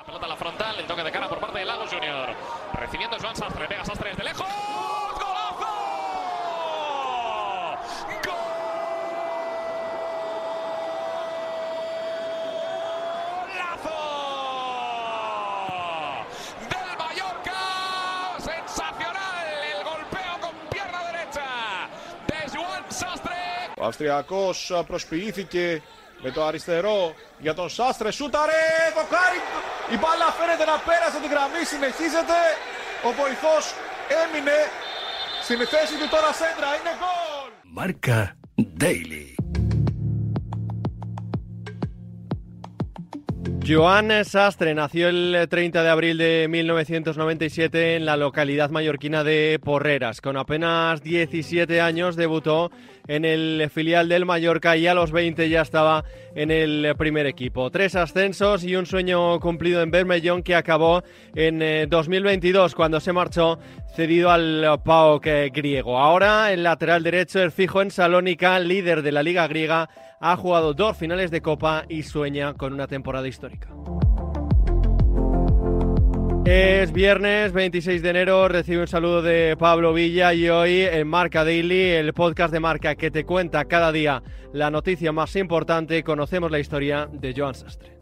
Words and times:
La 0.00 0.04
pelota 0.04 0.26
a 0.26 0.28
la 0.28 0.36
frontal, 0.36 0.78
el 0.80 0.86
toque 0.86 1.02
de 1.02 1.12
cara 1.12 1.28
por 1.28 1.38
parte 1.38 1.58
de 1.58 1.64
Lagos 1.64 1.90
Junior. 1.92 2.28
Recibiendo 2.74 3.16
Joan 3.20 3.36
Sastre, 3.36 3.66
pega 3.68 3.84
Sastre 3.84 4.10
desde 4.10 4.24
lejos. 4.24 4.46
¡Golazo! 5.14 5.66
¡Golazo! 13.46 13.98
Del 16.72 16.90
Mallorca. 16.98 17.60
Sensacional 18.38 19.46
el 19.72 19.84
golpeo 19.84 20.34
con 20.40 20.54
pierna 20.70 21.00
derecha 21.12 21.48
de 22.28 22.38
Joan 22.56 22.84
Sastre. 22.90 23.34
Ο 23.78 23.84
Αυστριακός 23.86 24.70
α, 24.70 24.84
προσποιήθηκε 24.84 25.82
με 26.22 26.30
το 26.30 26.44
αριστερό 26.44 27.14
για 27.38 27.54
τον 27.54 27.68
Σάστρε. 27.68 28.10
Σούταρε, 28.10 28.62
δοκάρι. 28.96 29.40
Η 29.94 29.96
μπάλα 30.00 30.28
φαίνεται 30.38 30.64
να 30.72 30.76
πέρασε 30.88 31.18
την 31.24 31.30
γραμμή, 31.34 31.62
συνεχίζεται. 31.72 32.38
Ο 33.08 33.10
βοηθός 33.20 33.64
έμεινε 34.22 34.58
στην 35.46 35.58
θέση 35.72 35.94
του 36.00 36.08
τώρα 36.14 36.32
σέντρα. 36.40 36.70
Είναι 36.78 36.94
γκολ. 37.00 37.50
Marca 37.78 38.20
Daily. 38.82 39.26
Joan 43.68 44.24
Sastre 44.24 44.76
nació 44.76 45.08
el 45.08 45.48
30 45.48 45.82
de 45.82 45.88
abril 45.88 46.18
de 46.18 46.46
1997 46.48 47.96
en 47.96 48.06
la 48.06 48.16
localidad 48.16 48.70
mallorquina 48.70 49.24
de 49.24 49.58
Porreras. 49.60 50.20
Con 50.20 50.36
apenas 50.36 51.02
17 51.02 51.80
años 51.80 52.14
debutó 52.14 52.70
en 53.07 53.25
el 53.25 53.69
filial 53.69 54.09
del 54.09 54.25
Mallorca 54.25 54.77
y 54.77 54.87
a 54.87 54.93
los 54.93 55.11
20 55.11 55.49
ya 55.49 55.61
estaba 55.61 56.03
en 56.35 56.51
el 56.51 56.95
primer 56.97 57.25
equipo. 57.25 57.69
Tres 57.71 57.95
ascensos 57.95 58.63
y 58.63 58.75
un 58.75 58.85
sueño 58.85 59.39
cumplido 59.39 59.81
en 59.81 59.91
Bermellón 59.91 60.43
que 60.43 60.55
acabó 60.55 61.03
en 61.35 61.61
eh, 61.61 61.87
2022 61.87 62.75
cuando 62.75 62.99
se 62.99 63.13
marchó 63.13 63.59
cedido 63.95 64.31
al 64.31 64.79
PAOK 64.83 65.25
griego. 65.51 65.99
Ahora 65.99 66.51
el 66.51 66.63
lateral 66.63 67.03
derecho, 67.03 67.41
el 67.41 67.51
fijo 67.51 67.81
en 67.81 67.91
Salónica, 67.91 68.59
líder 68.59 69.01
de 69.01 69.11
la 69.11 69.23
Liga 69.23 69.47
griega, 69.47 69.89
ha 70.19 70.35
jugado 70.37 70.73
dos 70.73 70.97
finales 70.97 71.31
de 71.31 71.41
Copa 71.41 71.85
y 71.89 72.03
sueña 72.03 72.53
con 72.53 72.73
una 72.73 72.87
temporada 72.87 73.27
histórica. 73.27 73.69
Es 76.43 76.91
viernes 76.91 77.53
26 77.53 78.01
de 78.01 78.09
enero, 78.09 78.47
recibe 78.47 78.81
un 78.81 78.87
saludo 78.87 79.21
de 79.21 79.55
Pablo 79.59 79.93
Villa 79.93 80.33
y 80.33 80.49
hoy 80.49 80.81
en 80.81 81.07
Marca 81.07 81.45
Daily, 81.45 81.91
el 81.91 82.13
podcast 82.13 82.51
de 82.51 82.59
Marca 82.59 82.95
que 82.95 83.11
te 83.11 83.25
cuenta 83.25 83.65
cada 83.65 83.91
día 83.91 84.23
la 84.51 84.71
noticia 84.71 85.11
más 85.11 85.35
importante, 85.35 86.03
conocemos 86.03 86.49
la 86.49 86.59
historia 86.59 87.07
de 87.11 87.33
Joan 87.37 87.53
Sastre. 87.53 87.99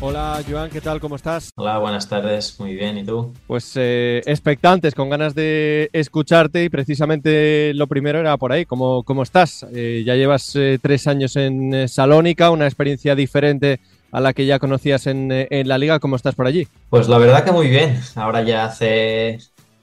Hola 0.00 0.40
Joan, 0.48 0.70
¿qué 0.70 0.80
tal? 0.80 1.00
¿Cómo 1.00 1.16
estás? 1.16 1.50
Hola, 1.56 1.78
buenas 1.78 2.08
tardes. 2.08 2.60
Muy 2.60 2.76
bien, 2.76 2.98
¿y 2.98 3.04
tú? 3.04 3.32
Pues 3.48 3.72
eh, 3.74 4.22
expectantes, 4.26 4.94
con 4.94 5.10
ganas 5.10 5.34
de 5.34 5.90
escucharte 5.92 6.62
y 6.62 6.68
precisamente 6.68 7.72
lo 7.74 7.88
primero 7.88 8.20
era 8.20 8.36
por 8.36 8.52
ahí, 8.52 8.64
¿cómo, 8.64 9.02
cómo 9.02 9.24
estás? 9.24 9.66
Eh, 9.72 10.04
ya 10.06 10.14
llevas 10.14 10.54
eh, 10.54 10.78
tres 10.80 11.08
años 11.08 11.34
en 11.34 11.74
eh, 11.74 11.88
Salónica, 11.88 12.50
una 12.50 12.66
experiencia 12.66 13.16
diferente 13.16 13.80
a 14.10 14.20
la 14.20 14.32
que 14.32 14.46
ya 14.46 14.58
conocías 14.58 15.06
en, 15.06 15.30
eh, 15.32 15.46
en 15.50 15.68
la 15.68 15.78
liga, 15.78 15.98
¿cómo 15.98 16.16
estás 16.16 16.34
por 16.34 16.46
allí? 16.46 16.66
Pues 16.90 17.08
la 17.08 17.18
verdad 17.18 17.44
que 17.44 17.52
muy 17.52 17.68
bien. 17.68 18.00
Ahora 18.16 18.42
ya 18.42 18.64
hace, 18.64 19.38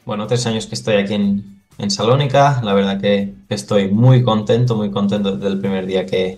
bueno, 0.06 0.28
tres 0.28 0.46
años 0.48 0.66
que 0.68 0.76
estoy 0.76 0.96
aquí 0.96 1.14
en, 1.14 1.62
en 1.78 1.92
Salónica. 1.92 2.62
La 2.64 2.74
verdad 2.74 3.00
que 3.00 3.34
estoy 3.50 3.90
muy 3.90 4.24
contento, 4.24 4.76
muy 4.76 4.92
contento 4.92 5.36
desde 5.36 5.48
el 5.54 5.60
primer 5.60 5.86
día 5.86 6.06
que, 6.06 6.38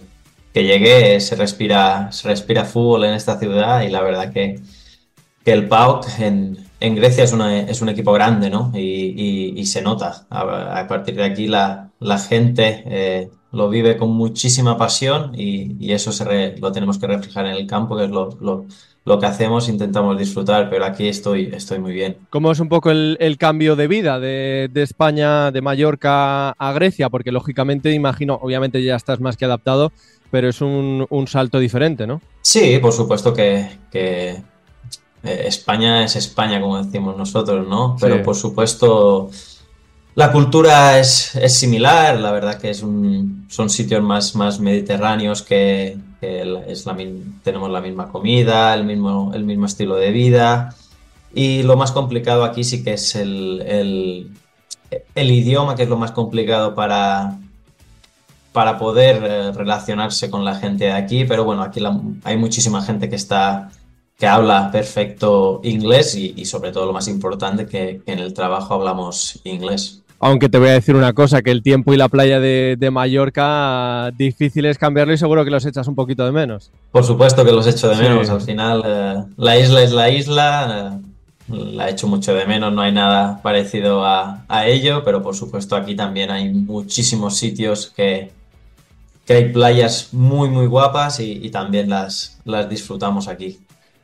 que 0.54 0.64
llegué. 0.64 1.20
Se 1.22 1.36
respira, 1.36 2.12
se 2.12 2.28
respira 2.28 2.66
fútbol 2.66 3.06
en 3.06 3.14
esta 3.14 3.40
ciudad 3.40 3.82
y 3.84 3.90
la 3.90 4.02
verdad 4.02 4.34
que, 4.34 4.60
que 5.46 5.54
el 5.54 5.68
PAOK 5.68 6.20
en, 6.20 6.58
en 6.80 6.96
Grecia 6.96 7.24
es, 7.24 7.34
una- 7.34 7.60
es 7.62 7.82
un 7.82 7.90
equipo 7.90 8.12
grande, 8.14 8.50
¿no? 8.50 8.72
Y, 8.76 9.54
y- 9.60 9.66
se 9.66 9.82
nota. 9.82 10.26
A 10.30 10.86
partir 10.88 11.16
de 11.16 11.24
aquí 11.24 11.48
la, 11.48 11.87
la 12.00 12.18
gente 12.20 12.84
eh, 12.86 13.30
lo 13.52 13.70
vive 13.70 13.98
con 13.98 14.10
muchísima 14.12 14.78
pasión 14.78 15.32
y, 15.36 15.76
y 15.80 15.94
eso 15.94 16.12
se 16.12 16.24
re- 16.26 16.56
lo 16.60 16.72
tenemos 16.72 16.98
que 17.00 17.08
reflejar 17.08 17.46
en 17.48 17.54
el 17.56 17.66
campo, 17.68 17.98
que 17.98 18.06
es 18.06 18.10
lo, 18.12 18.30
lo, 18.42 18.66
lo 19.06 19.20
que 19.20 19.26
hacemos, 19.26 19.70
intentamos 19.70 20.18
disfrutar, 20.18 20.70
pero 20.70 20.86
aquí 20.86 21.08
estoy, 21.08 21.50
estoy 21.54 21.80
muy 21.80 21.94
bien. 21.94 22.18
¿Cómo 22.30 22.52
es 22.52 22.60
un 22.60 22.70
poco 22.70 22.92
el, 22.92 23.18
el 23.20 23.38
cambio 23.38 23.76
de 23.76 23.88
vida 23.88 24.20
de, 24.20 24.70
de 24.72 24.84
España, 24.84 25.50
de 25.52 25.62
Mallorca 25.62 26.50
a 26.52 26.74
Grecia? 26.74 27.10
Porque 27.10 27.32
lógicamente, 27.32 27.92
imagino, 27.94 28.38
obviamente 28.42 28.84
ya 28.84 28.96
estás 28.96 29.20
más 29.22 29.38
que 29.38 29.46
adaptado, 29.46 29.92
pero 30.30 30.50
es 30.50 30.62
un, 30.62 31.06
un 31.10 31.28
salto 31.28 31.58
diferente, 31.58 32.06
¿no? 32.06 32.22
Sí, 32.42 32.80
por 32.82 32.92
supuesto 32.92 33.34
que, 33.34 33.80
que, 33.90 34.32
eh, 35.24 35.44
España 35.48 36.04
es 36.04 36.16
España, 36.16 36.62
como 36.62 36.82
decimos 36.84 37.18
nosotros, 37.18 37.68
¿no? 37.68 37.96
Pero 38.00 38.18
Sí. 38.18 38.22
por 38.24 38.36
supuesto 38.36 39.30
la 40.18 40.32
cultura 40.32 40.98
es, 40.98 41.36
es 41.36 41.60
similar, 41.60 42.20
la 42.20 42.32
verdad 42.32 42.60
que 42.60 42.72
es 42.72 42.82
un, 42.82 43.46
son 43.50 43.70
sitios 43.70 44.02
más, 44.02 44.36
más 44.36 44.60
mediterráneos 44.60 45.44
que, 45.44 45.96
es 46.22 46.86
la, 46.88 46.98
tenemos 47.44 47.70
la 47.70 47.82
misma 47.82 48.08
comida, 48.08 48.74
el 48.74 48.84
mismo, 48.84 49.32
el 49.36 49.44
mismo 49.44 49.68
estilo 49.68 49.94
de 49.94 50.10
vida. 50.10 50.74
Y 51.36 51.62
lo 51.62 51.78
más 51.78 51.92
complicado 51.92 52.46
aquí 52.46 52.64
sí 52.64 52.84
que 52.84 52.94
es 52.94 53.16
el, 53.16 54.32
el, 55.14 55.32
idioma, 55.32 55.76
que 55.76 55.84
es 55.84 55.90
lo 55.90 55.98
más 55.98 56.14
complicado 56.14 56.74
para, 56.74 57.38
para 58.54 58.80
poder 58.80 59.24
eh, 59.24 59.52
relacionarse 59.52 60.32
con 60.32 60.44
la 60.44 60.56
gente 60.56 60.86
de 60.86 60.94
aquí, 60.94 61.26
pero 61.26 61.44
bueno, 61.44 61.62
aquí 61.62 61.80
hay 62.24 62.38
muchísima 62.38 62.82
gente 62.82 63.08
que 63.08 63.18
está, 63.18 63.70
que 64.18 64.26
habla 64.26 64.72
perfecto 64.72 65.62
inglés 65.64 66.16
y, 66.16 66.34
y 66.36 66.46
sobre 66.46 66.72
todo 66.72 66.88
lo 66.88 66.94
más 66.94 67.08
importante, 67.08 67.68
que, 67.68 68.02
que 68.04 68.14
en 68.14 68.18
el 68.18 68.34
trabajo 68.34 68.74
hablamos 68.74 69.40
inglés. 69.44 70.02
Aunque 70.20 70.50
te 70.50 70.58
voy 70.58 70.70
a 70.70 70.74
decir 70.74 70.96
una 70.96 71.14
cosa, 71.14 71.44
que 71.44 71.52
el 71.52 71.62
tiempo 71.62 71.94
y 71.94 71.98
la 71.98 72.10
playa 72.10 72.40
de, 72.40 72.76
de 72.78 72.90
Mallorca 72.92 74.10
difícil 74.18 74.66
es 74.66 74.78
cambiarlo 74.80 75.14
y 75.14 75.18
seguro 75.18 75.46
que 75.46 75.52
los 75.52 75.66
echas 75.66 75.88
un 75.88 75.94
poquito 75.96 76.26
de 76.26 76.32
menos. 76.32 76.72
Por 76.92 77.04
supuesto 77.04 77.46
que 77.46 77.52
los 77.52 77.68
echo 77.68 77.88
de 77.90 77.96
Sí. 77.96 78.02
menos, 78.02 78.30
al 78.30 78.42
final 78.42 78.84
eh, 78.86 79.24
la 79.38 79.58
isla 79.60 79.84
es 79.84 79.92
la 79.92 80.10
isla, 80.10 81.00
eh, 81.50 81.56
la 81.56 81.90
echo 81.90 82.08
mucho 82.08 82.34
de 82.34 82.46
menos, 82.48 82.74
no 82.74 82.82
hay 82.82 82.92
nada 82.92 83.40
parecido 83.44 84.04
a, 84.06 84.44
a 84.48 84.66
ello, 84.66 85.04
pero 85.04 85.22
por 85.22 85.36
supuesto 85.36 85.76
aquí 85.76 85.96
también 85.96 86.32
hay 86.32 86.52
muchísimos 86.52 87.38
sitios 87.38 87.94
que, 87.96 88.32
que 89.26 89.34
hay 89.34 89.54
playas 89.54 90.14
muy 90.14 90.50
muy 90.50 90.66
guapas 90.66 91.20
y, 91.20 91.34
y 91.44 91.52
también 91.52 91.90
las, 91.90 92.40
las 92.44 92.68
disfrutamos 92.68 93.28
aquí. 93.28 93.60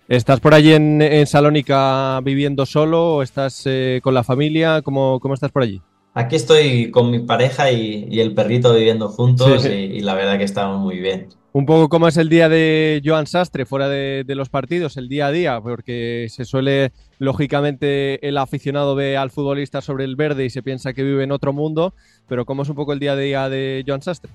¿Estás 0.07 0.39
por 0.39 0.53
allí 0.53 0.73
en, 0.73 1.01
en 1.01 1.25
Salónica 1.25 2.19
viviendo 2.23 2.67
solo 2.67 3.15
o 3.15 3.23
estás 3.23 3.63
eh, 3.65 3.99
con 4.03 4.13
la 4.13 4.23
familia? 4.23 4.81
¿Cómo, 4.83 5.19
¿Cómo 5.19 5.33
estás 5.33 5.49
por 5.51 5.63
allí? 5.63 5.81
Aquí 6.15 6.35
estoy 6.35 6.91
con 6.91 7.09
mi 7.09 7.19
pareja 7.19 7.71
y, 7.71 8.07
y 8.09 8.19
el 8.19 8.33
perrito 8.35 8.73
viviendo 8.73 9.09
juntos 9.09 9.63
Sí. 9.63 9.69
y, 9.69 9.73
y 9.97 9.99
la 10.01 10.13
verdad 10.13 10.37
que 10.37 10.43
estamos 10.43 10.79
muy 10.79 10.99
bien. 10.99 11.29
Un 11.53 11.65
poco 11.67 11.87
cómo 11.89 12.07
es 12.07 12.17
el 12.17 12.29
día 12.29 12.49
de 12.49 13.01
Joan 13.05 13.27
Sastre 13.27 13.65
fuera 13.65 13.87
de, 13.87 14.23
de 14.25 14.35
los 14.35 14.49
partidos, 14.49 14.97
el 14.97 15.07
día 15.07 15.27
a 15.27 15.31
día, 15.31 15.61
porque 15.61 16.27
se 16.29 16.45
suele, 16.45 16.91
lógicamente, 17.19 18.27
el 18.27 18.37
aficionado 18.37 18.95
ve 18.95 19.17
al 19.17 19.29
futbolista 19.31 19.81
sobre 19.81 20.03
el 20.05 20.15
verde 20.15 20.45
y 20.45 20.49
se 20.49 20.63
piensa 20.63 20.93
que 20.93 21.03
vive 21.03 21.23
en 21.23 21.31
otro 21.31 21.53
mundo, 21.53 21.93
pero 22.27 22.45
cómo 22.45 22.63
es 22.63 22.69
un 22.69 22.75
poco 22.75 22.93
el 22.93 22.99
día 22.99 23.13
a 23.13 23.17
día 23.17 23.49
de 23.49 23.83
Joan 23.87 24.01
Sastre. 24.01 24.31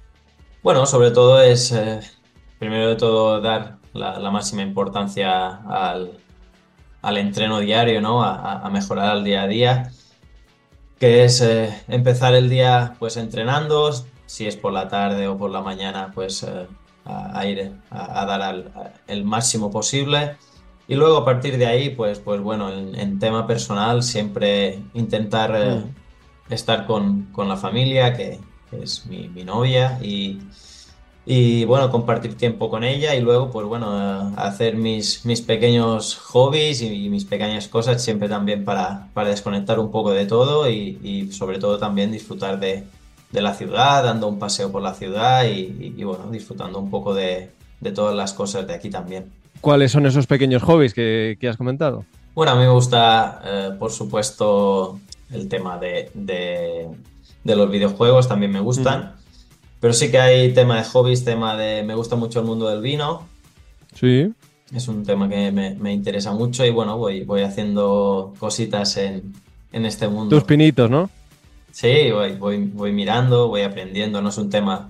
Bueno, 0.63 0.87
sobre 0.87 1.11
todo 1.11 1.41
es, 1.43 1.73
eh, 1.73 2.01
primero 2.59 2.89
de 2.89 2.97
todo, 2.97 3.41
dar 3.41 3.79
la, 3.95 4.19
la 4.19 4.31
máxima 4.31 4.63
importancia 4.63 5.57
al, 5.57 6.13
al 7.03 7.19
entreno 7.19 7.59
diario, 7.61 8.01
¿no? 8.01 8.23
A- 8.23 8.61
a 8.65 8.71
mejorar 8.71 9.07
al 9.11 9.25
día 9.25 9.43
a 9.43 9.49
día, 9.49 9.91
que 10.99 11.25
es 11.25 11.41
eh, 11.41 11.71
empezar 11.89 12.35
el 12.35 12.49
día 12.51 12.95
pues 12.99 13.17
entrenando, 13.17 13.93
si 14.27 14.47
es 14.47 14.57
por 14.57 14.73
la 14.73 14.89
tarde 14.89 15.29
o 15.29 15.39
por 15.39 15.51
la 15.51 15.63
mañana, 15.63 16.11
pues 16.15 16.43
eh, 16.43 16.67
a, 17.05 17.39
a 17.39 17.47
ir 17.47 17.73
a, 17.91 18.23
a 18.23 18.27
dar 18.27 18.43
al- 18.43 18.73
a- 18.75 18.93
el 19.07 19.25
máximo 19.25 19.71
posible. 19.71 20.37
Y 20.89 20.95
luego 20.95 21.19
a 21.19 21.25
partir 21.25 21.59
de 21.59 21.67
ahí, 21.67 21.91
pues, 21.91 22.19
pues 22.19 22.41
bueno, 22.41 22.73
en, 22.73 22.95
en 22.95 23.19
tema 23.19 23.47
personal, 23.47 24.03
siempre 24.03 24.81
intentar 24.95 25.53
eh, 25.57 25.83
estar 26.49 26.87
con, 26.87 27.25
con 27.33 27.49
la 27.49 27.57
familia, 27.57 28.15
que, 28.15 28.41
que 28.71 28.83
es 28.85 29.07
mi, 29.07 29.29
mi 29.29 29.45
novia, 29.45 29.99
y, 30.03 30.41
y 31.31 31.65
bueno, 31.67 31.91
compartir 31.91 32.37
tiempo 32.39 32.71
con 32.71 32.85
ella 32.85 33.15
y 33.15 33.21
luego, 33.21 33.51
pues 33.51 33.67
bueno, 33.67 34.33
hacer 34.37 34.77
mis, 34.77 35.27
mis 35.27 35.43
pequeños 35.43 36.17
hobbies 36.17 36.81
y, 36.81 37.05
y 37.05 37.09
mis 37.11 37.27
pequeñas 37.27 37.69
cosas 37.69 38.03
siempre 38.03 38.31
también 38.31 38.65
para, 38.65 39.09
para 39.13 39.29
desconectar 39.29 39.79
un 39.79 39.91
poco 39.91 40.13
de 40.13 40.25
todo 40.25 40.71
y, 40.71 40.99
y 41.03 41.31
sobre 41.33 41.59
todo 41.59 41.79
también 41.79 42.11
disfrutar 42.11 42.59
de, 42.59 42.85
de 43.31 43.41
la 43.43 43.53
ciudad, 43.53 44.05
dando 44.05 44.27
un 44.27 44.39
paseo 44.39 44.73
por 44.73 44.81
la 44.81 44.95
ciudad 44.95 45.45
y, 45.45 46.03
bueno, 46.03 46.31
disfrutando 46.31 46.79
un 46.79 46.89
poco 46.91 47.13
de, 47.13 47.51
de 47.81 47.93
todas 47.93 48.15
las 48.17 48.33
cosas 48.33 48.67
de 48.67 48.73
aquí 48.73 48.89
también. 48.89 49.27
¿Cuáles 49.61 49.93
son 49.93 50.07
esos 50.07 50.27
pequeños 50.27 50.63
hobbies 50.63 50.95
que, 50.95 51.37
que 51.39 51.47
has 51.49 51.59
comentado? 51.59 52.07
Bueno, 52.35 52.53
a 52.53 52.55
mí 52.55 52.63
me 52.63 52.71
gusta, 52.71 53.43
eh, 53.45 53.71
por 53.79 53.91
supuesto, 53.91 54.99
el 55.31 55.47
tema 55.49 55.77
de, 55.77 56.11
de- 56.15 56.89
de 57.45 57.57
los 57.57 57.71
videojuegos, 57.71 58.29
también 58.29 58.53
me 58.53 58.61
gustan. 58.61 59.15
Pero 59.81 59.93
sí 59.93 60.11
que 60.11 60.19
hay 60.19 60.53
tema 60.53 60.77
de 60.77 60.85
hobbies, 60.85 61.25
tema 61.25 61.57
de... 61.57 61.83
Me 61.83 61.95
gusta 61.95 62.17
mucho 62.17 62.41
el 62.41 62.47
mundo 62.47 62.69
del 62.69 62.81
vino. 62.81 63.27
Sí. 63.95 64.33
Es 64.75 64.89
un 64.89 65.05
tema 65.05 65.29
que 65.29 65.51
me, 65.53 65.75
me 65.75 65.93
interesa 65.93 66.33
mucho 66.33 66.65
y 66.65 66.71
bueno, 66.71 66.99
voy, 66.99 67.25
voy 67.25 67.43
haciendo 67.43 68.35
cositas 68.39 68.97
en, 68.97 69.33
en 69.73 69.87
este 69.87 70.09
mundo. 70.09 70.37
Tus 70.37 70.45
pinitos, 70.45 70.91
¿no? 70.91 71.09
Sí, 71.71 72.11
voy, 72.11 72.33
voy, 72.33 72.65
voy 72.65 72.93
mirando, 72.93 73.49
voy 73.49 73.63
aprendiendo. 73.63 74.21
No 74.21 74.31
es 74.31 74.39
un 74.39 74.51
tema, 74.51 74.89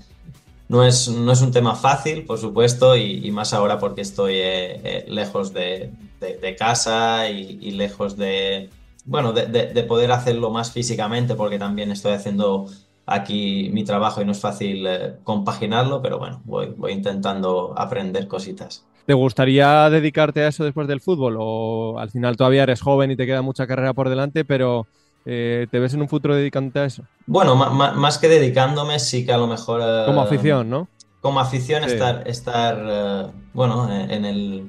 no 0.69 0.85
es, 0.85 1.09
no 1.09 1.33
es 1.33 1.41
un 1.43 1.53
tema 1.53 1.75
fácil, 1.75 2.25
por 2.25 2.39
supuesto, 2.39 2.97
y, 2.97 3.27
y 3.27 3.31
más 3.31 3.53
ahora 3.53 3.79
porque 3.79 4.01
estoy 4.01 4.35
eh, 4.37 4.81
eh, 4.85 5.05
lejos 5.09 5.53
de, 5.53 5.93
de, 6.21 6.39
de 6.39 6.57
casa 6.57 7.29
y, 7.31 7.59
y, 7.61 7.73
lejos 7.73 8.17
de, 8.17 8.71
bueno, 9.05 9.33
de, 9.33 9.47
de, 9.47 9.83
poder 9.85 10.13
hacerlo 10.13 10.51
más 10.51 10.73
físicamente, 10.73 11.35
porque 11.35 11.59
también 11.59 11.91
estoy 11.93 12.13
haciendo 12.13 12.67
aquí 13.09 13.71
mi 13.73 13.85
trabajo 13.85 14.21
y 14.21 14.25
no 14.25 14.33
es 14.33 14.41
fácil 14.41 14.87
eh, 14.87 15.15
compaginarlo, 15.25 16.03
pero 16.03 16.19
bueno, 16.19 16.43
voy, 16.45 16.75
voy 16.77 16.93
intentando 16.93 17.75
aprender 17.77 18.29
cositas. 18.29 18.85
¿Te 19.07 19.15
gustaría 19.15 19.89
dedicarte 19.89 20.45
a 20.45 20.49
eso 20.49 20.65
después 20.65 20.87
del 20.87 21.01
fútbol? 21.01 21.39
O 21.41 21.99
al 21.99 22.11
final 22.11 22.37
todavía 22.37 22.65
eres 22.65 22.83
joven 22.83 23.11
y 23.11 23.17
te 23.17 23.25
queda 23.25 23.41
mucha 23.41 23.67
carrera 23.67 23.95
por 23.95 24.11
delante, 24.11 24.45
pero 24.45 24.87
eh, 25.25 25.67
¿te 25.71 25.79
ves 25.79 25.95
en 25.95 26.03
un 26.03 26.09
futuro 26.09 26.35
dedicándote 26.35 26.81
a 26.81 26.85
eso? 26.85 27.05
Bueno, 27.27 27.57
más 27.57 28.19
que 28.19 28.29
dedicándome, 28.29 28.99
sí 28.99 29.25
que 29.25 29.33
a 29.33 29.39
lo 29.39 29.47
mejor... 29.47 29.81
Eh, 29.83 30.05
como 30.07 30.21
afición, 30.21 30.69
¿no? 30.69 30.89
Como 31.23 31.41
afición, 31.41 31.85
sí. 31.85 31.95
estar, 31.95 32.29
estar 32.29 33.33
bueno, 33.55 33.91
en 33.91 34.25
el... 34.27 34.69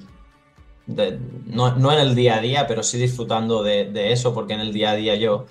De, 0.88 1.20
no, 1.46 1.76
no, 1.76 1.92
en 1.92 2.00
el 2.00 2.16
día 2.16 2.38
a 2.38 2.42
día, 2.42 2.66
pero 2.66 2.82
sí 2.82 2.98
disfrutando 2.98 3.62
de, 3.62 3.92
de 3.92 4.12
eso, 4.12 4.34
porque 4.34 4.54
en 4.54 4.62
el 4.62 4.74
día 4.74 4.92
a 4.92 4.96
día 4.96 5.16
yo 5.16 5.46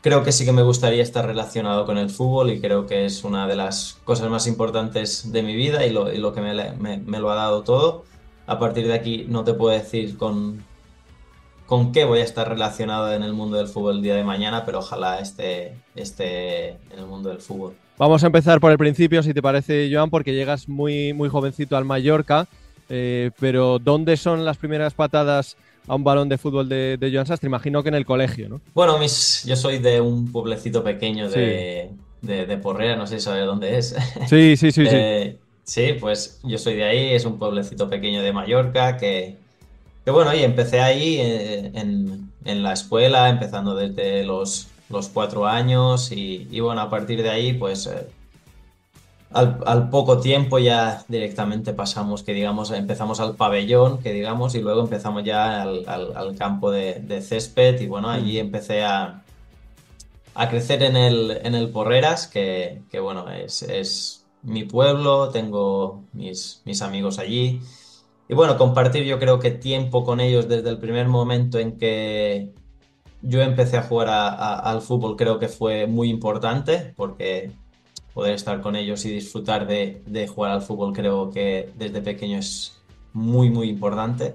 creo 0.00 0.22
que 0.22 0.32
sí 0.32 0.44
que 0.44 0.52
me 0.52 0.62
gustaría 0.62 1.02
estar 1.02 1.26
relacionado 1.26 1.84
con 1.86 1.98
el 1.98 2.10
fútbol 2.10 2.50
y 2.50 2.60
creo 2.60 2.86
que 2.86 3.04
es 3.04 3.24
una 3.24 3.46
de 3.46 3.56
las 3.56 3.98
cosas 4.04 4.30
más 4.30 4.46
importantes 4.46 5.32
de 5.32 5.42
mi 5.42 5.56
vida 5.56 5.84
y 5.86 5.90
lo, 5.90 6.12
y 6.12 6.18
lo 6.18 6.32
que 6.32 6.40
me, 6.40 6.54
me, 6.72 6.98
me, 6.98 7.18
lo 7.18 7.30
ha 7.30 7.34
dado 7.34 7.62
todo. 7.62 8.04
A 8.46 8.58
partir 8.58 8.86
de 8.86 8.94
aquí 8.94 9.26
no 9.28 9.44
te 9.44 9.54
puedo 9.54 9.76
decir 9.76 10.16
con, 10.16 10.64
con 11.66 11.92
qué 11.92 12.04
voy 12.04 12.20
a 12.20 12.24
estar 12.24 12.48
relacionado 12.48 13.12
en 13.12 13.22
el 13.22 13.32
mundo 13.32 13.56
del 13.56 13.68
fútbol 13.68 13.96
el 13.96 14.02
día 14.02 14.14
de 14.14 14.24
mañana, 14.24 14.64
pero 14.64 14.78
ojalá 14.78 15.18
esté, 15.18 15.74
esté 15.94 16.68
en 16.70 16.98
el 16.98 17.06
mundo 17.06 17.28
del 17.28 17.40
fútbol. 17.40 17.74
Vamos 17.98 18.22
a 18.22 18.26
empezar 18.26 18.60
por 18.60 18.70
el 18.70 18.78
principio, 18.78 19.22
si 19.22 19.34
te 19.34 19.42
parece, 19.42 19.90
Joan, 19.92 20.08
porque 20.08 20.32
llegas 20.32 20.68
muy, 20.68 21.12
muy 21.12 21.28
jovencito 21.28 21.76
al 21.76 21.84
Mallorca, 21.84 22.46
eh, 22.88 23.32
pero 23.40 23.80
¿dónde 23.80 24.16
son 24.16 24.44
las 24.44 24.56
primeras 24.56 24.94
patadas? 24.94 25.56
A 25.88 25.94
un 25.94 26.04
balón 26.04 26.28
de 26.28 26.38
fútbol 26.38 26.68
de, 26.68 26.96
de 26.98 27.12
Joan 27.12 27.26
Sastre? 27.26 27.48
Imagino 27.48 27.82
que 27.82 27.88
en 27.88 27.94
el 27.94 28.06
colegio, 28.06 28.48
¿no? 28.48 28.60
Bueno, 28.74 28.98
mis, 28.98 29.44
yo 29.44 29.56
soy 29.56 29.78
de 29.78 30.00
un 30.00 30.30
pueblecito 30.30 30.84
pequeño 30.84 31.28
de, 31.28 31.90
sí. 31.90 32.26
de, 32.26 32.46
de, 32.46 32.56
Porrea, 32.58 32.96
no 32.96 33.06
sé 33.06 33.18
si 33.18 33.24
sabes 33.24 33.46
dónde 33.46 33.78
es. 33.78 33.96
Sí, 34.28 34.56
sí, 34.56 34.72
sí, 34.72 34.84
eh, 34.86 35.36
sí. 35.64 35.88
Sí, 35.88 35.92
pues 36.00 36.40
yo 36.44 36.56
soy 36.58 36.76
de 36.76 36.84
ahí, 36.84 37.12
es 37.12 37.24
un 37.24 37.38
pueblecito 37.38 37.90
pequeño 37.90 38.22
de 38.22 38.32
Mallorca 38.32 38.96
que, 38.96 39.36
que 40.04 40.10
bueno, 40.10 40.34
y 40.34 40.42
empecé 40.42 40.80
ahí 40.80 41.18
en, 41.20 41.76
en, 41.76 42.32
en, 42.44 42.62
la 42.62 42.72
escuela, 42.72 43.28
empezando 43.28 43.74
desde 43.74 44.24
los, 44.24 44.68
los 44.88 45.08
cuatro 45.08 45.46
años 45.46 46.10
y, 46.10 46.48
y, 46.50 46.60
bueno, 46.60 46.80
a 46.80 46.90
partir 46.90 47.22
de 47.22 47.30
ahí 47.30 47.52
pues... 47.52 47.86
Eh, 47.86 48.06
al, 49.30 49.60
al, 49.66 49.90
poco 49.90 50.20
tiempo 50.20 50.58
ya 50.58 51.04
directamente 51.08 51.74
pasamos, 51.74 52.22
que 52.22 52.32
digamos, 52.32 52.70
empezamos 52.70 53.20
al 53.20 53.36
pabellón, 53.36 53.98
que 53.98 54.12
digamos, 54.12 54.54
y 54.54 54.60
luego 54.60 54.82
empezamos 54.82 55.24
ya 55.24 55.62
al, 55.62 55.84
al, 55.86 56.16
al 56.16 56.36
campo 56.36 56.70
de, 56.70 56.94
de, 57.00 57.20
césped 57.20 57.80
y 57.80 57.86
bueno, 57.86 58.08
allí 58.08 58.38
empecé 58.38 58.84
a, 58.84 59.22
a 60.34 60.48
crecer 60.48 60.82
en 60.82 60.96
el, 60.96 61.38
en 61.42 61.54
el 61.54 61.70
Porreras, 61.70 62.26
que, 62.26 62.82
que 62.90 63.00
bueno, 63.00 63.30
es, 63.30 63.62
es, 63.62 64.24
mi 64.42 64.64
pueblo, 64.64 65.30
tengo 65.30 66.04
mis, 66.12 66.62
mis 66.64 66.80
amigos 66.82 67.18
allí. 67.18 67.60
Y 68.28 68.34
bueno, 68.34 68.56
compartir 68.56 69.04
yo 69.04 69.18
creo 69.18 69.38
que 69.40 69.50
tiempo 69.50 70.04
con 70.04 70.20
ellos 70.20 70.48
desde 70.48 70.70
el 70.70 70.78
primer 70.78 71.08
momento 71.08 71.58
en 71.58 71.76
que 71.76 72.52
yo 73.22 73.42
empecé 73.42 73.78
a 73.78 73.82
jugar 73.82 74.08
a, 74.08 74.28
a, 74.28 74.58
al 74.70 74.80
fútbol 74.80 75.16
creo 75.16 75.38
que 75.38 75.48
fue 75.48 75.86
muy 75.86 76.08
importante 76.08 76.94
porque 76.96 77.50
poder 78.14 78.34
estar 78.34 78.60
con 78.60 78.76
ellos 78.76 79.04
y 79.04 79.10
disfrutar 79.10 79.66
de, 79.66 80.02
de, 80.06 80.26
jugar 80.26 80.52
al 80.52 80.62
fútbol 80.62 80.92
creo 80.92 81.30
que 81.30 81.70
desde 81.76 82.00
pequeño 82.00 82.38
es 82.38 82.78
muy, 83.12 83.50
muy 83.50 83.68
importante. 83.68 84.34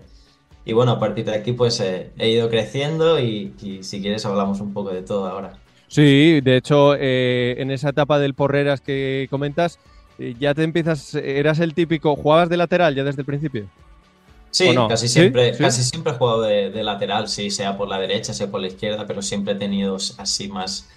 Y 0.65 0.73
bueno, 0.73 0.93
a 0.93 0.99
partir 0.99 1.25
de 1.25 1.35
aquí 1.35 1.51
pues 1.51 1.79
eh, 1.79 2.11
he 2.17 2.29
ido 2.29 2.49
creciendo 2.49 3.19
y, 3.19 3.53
y, 3.61 3.83
si 3.83 4.01
quieres 4.01 4.25
hablamos 4.25 4.61
un 4.61 4.73
poco 4.73 4.91
de 4.91 5.01
todo 5.01 5.27
ahora. 5.27 5.53
Sí, 5.87 6.41
de 6.41 6.57
hecho 6.57 6.95
eh, 6.95 7.55
en 7.59 7.71
esa 7.71 7.89
etapa 7.89 8.19
del 8.19 8.33
Porreras 8.33 8.81
que 8.81 9.27
comentas, 9.29 9.79
eh, 10.17 10.35
ya 10.39 10.53
te 10.53 10.63
empiezas, 10.63 11.15
eras 11.15 11.59
el 11.59 11.73
típico, 11.73 12.15
¿jugabas 12.15 12.49
de 12.49 12.57
lateral 12.57 12.95
ya 12.95 13.03
desde 13.03 13.21
el 13.21 13.25
principio? 13.25 13.67
Sí, 14.51 14.71
no? 14.71 14.87
casi 14.87 15.07
siempre, 15.07 15.53
¿Sí? 15.55 15.63
casi 15.63 15.83
siempre 15.83 16.13
he 16.13 16.15
jugado 16.15 16.43
de, 16.43 16.69
de, 16.69 16.83
lateral, 16.83 17.27
sí, 17.27 17.49
sea 17.49 17.75
por 17.75 17.89
la 17.89 17.99
derecha, 17.99 18.33
sea 18.33 18.51
por 18.51 18.61
la 18.61 18.67
izquierda, 18.67 19.07
pero 19.07 19.23
siempre 19.23 19.53
he 19.53 19.55
tenido 19.55 19.95
así 19.95 20.47
más, 20.47 20.87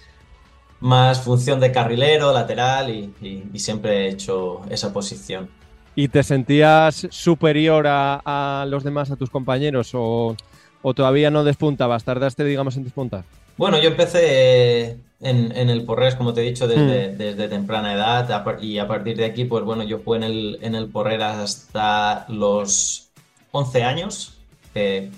más 0.79 1.21
función 1.21 1.59
de 1.59 1.71
carrilero, 1.71 2.31
lateral 2.33 2.89
y, 2.89 3.13
y, 3.21 3.43
y, 3.53 3.59
siempre 3.59 4.05
he 4.05 4.09
hecho 4.09 4.61
esa 4.69 4.93
posición. 4.93 5.49
¿Y 5.95 6.09
te 6.09 6.21
sentías 6.21 7.07
superior 7.09 7.87
a, 7.87 8.21
a 8.23 8.65
los 8.65 8.83
demás, 8.83 9.09
a 9.09 9.15
tus 9.15 9.29
compañeros 9.29 9.91
o, 9.93 10.35
o, 10.83 10.93
todavía 10.93 11.31
no 11.31 11.43
despuntabas? 11.43 12.03
¿Tardaste, 12.03 12.43
digamos, 12.43 12.77
en 12.77 12.83
despuntar? 12.83 13.23
Bueno, 13.57 13.79
yo 13.79 13.89
empecé 13.89 14.97
en, 15.19 15.51
en 15.57 15.69
el 15.69 15.83
Porres, 15.83 16.13
como 16.13 16.33
te 16.33 16.41
he 16.41 16.49
dicho, 16.49 16.67
desde, 16.67 17.13
mm. 17.13 17.17
desde, 17.17 17.47
temprana 17.47 17.93
edad 17.93 18.45
y 18.61 18.77
a 18.77 18.87
partir 18.87 19.17
de 19.17 19.25
aquí, 19.25 19.45
pues 19.45 19.63
bueno, 19.63 19.83
yo 19.83 19.99
jugué 20.03 20.17
en 20.17 20.23
el, 20.23 20.59
en 20.61 20.75
el 20.75 20.87
Porreras 20.87 21.37
hasta 21.37 22.25
los 22.29 23.09
11 23.51 23.83
años, 23.83 24.37
que, 24.75 25.09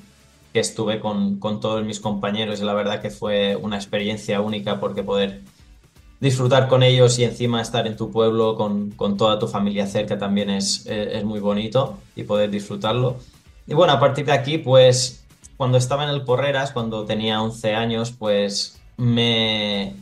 que 0.54 0.60
estuve 0.60 1.00
con, 1.00 1.40
con, 1.40 1.60
todos 1.60 1.84
mis 1.84 2.00
compañeros 2.00 2.60
y 2.62 2.64
la 2.64 2.74
verdad 2.74 3.02
que 3.02 3.10
fue 3.10 3.56
una 3.56 3.76
experiencia 3.76 4.42
única 4.42 4.80
porque 4.80 5.04
poder 5.04 5.42
disfrutar 6.20 6.68
con 6.68 6.84
ellos 6.84 7.18
y 7.20 7.24
encima 7.24 7.62
estar 7.62 7.88
en 7.88 7.96
tu 7.96 8.12
pueblo 8.12 8.56
con, 8.56 8.92
con 8.92 9.18
toda 9.18 9.40
tu 9.40 9.48
familia 9.48 9.88
cerca 9.88 10.18
también 10.18 10.50
es, 10.50 10.86
es, 10.86 11.24
muy 11.24 11.40
bonito 11.40 11.98
y 12.16 12.24
poder 12.24 12.50
disfrutarlo. 12.50 13.18
Y 13.68 13.74
bueno, 13.74 13.94
a 13.94 14.00
partir 14.00 14.26
de 14.26 14.34
aquí, 14.34 14.58
pues 14.58 15.26
cuando 15.56 15.78
estaba 15.78 16.04
en 16.04 16.10
el 16.10 16.24
Porreras, 16.24 16.72
cuando 16.72 17.06
tenía 17.06 17.42
11 17.42 17.76
años, 17.76 18.12
pues 18.12 18.80
me, 18.98 19.94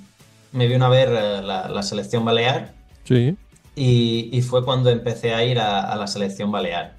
me 0.51 0.67
vino 0.67 0.85
a 0.85 0.89
ver 0.89 1.09
eh, 1.09 1.41
la, 1.41 1.69
la 1.69 1.83
selección 1.83 2.25
balear. 2.25 2.73
Sí. 3.03 3.35
Y, 3.75 4.29
y, 4.31 4.41
fue 4.41 4.65
cuando 4.65 4.89
empecé 4.89 5.35
a 5.35 5.43
ir 5.43 5.59
a, 5.59 5.81
a, 5.81 5.95
la 5.95 6.07
selección 6.07 6.51
balear, 6.51 6.96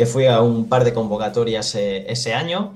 que 0.00 0.06
fui 0.06 0.24
a 0.24 0.40
un 0.40 0.66
par 0.66 0.84
de 0.84 0.94
convocatorias 0.94 1.74
eh, 1.74 2.06
ese 2.08 2.32
año 2.32 2.72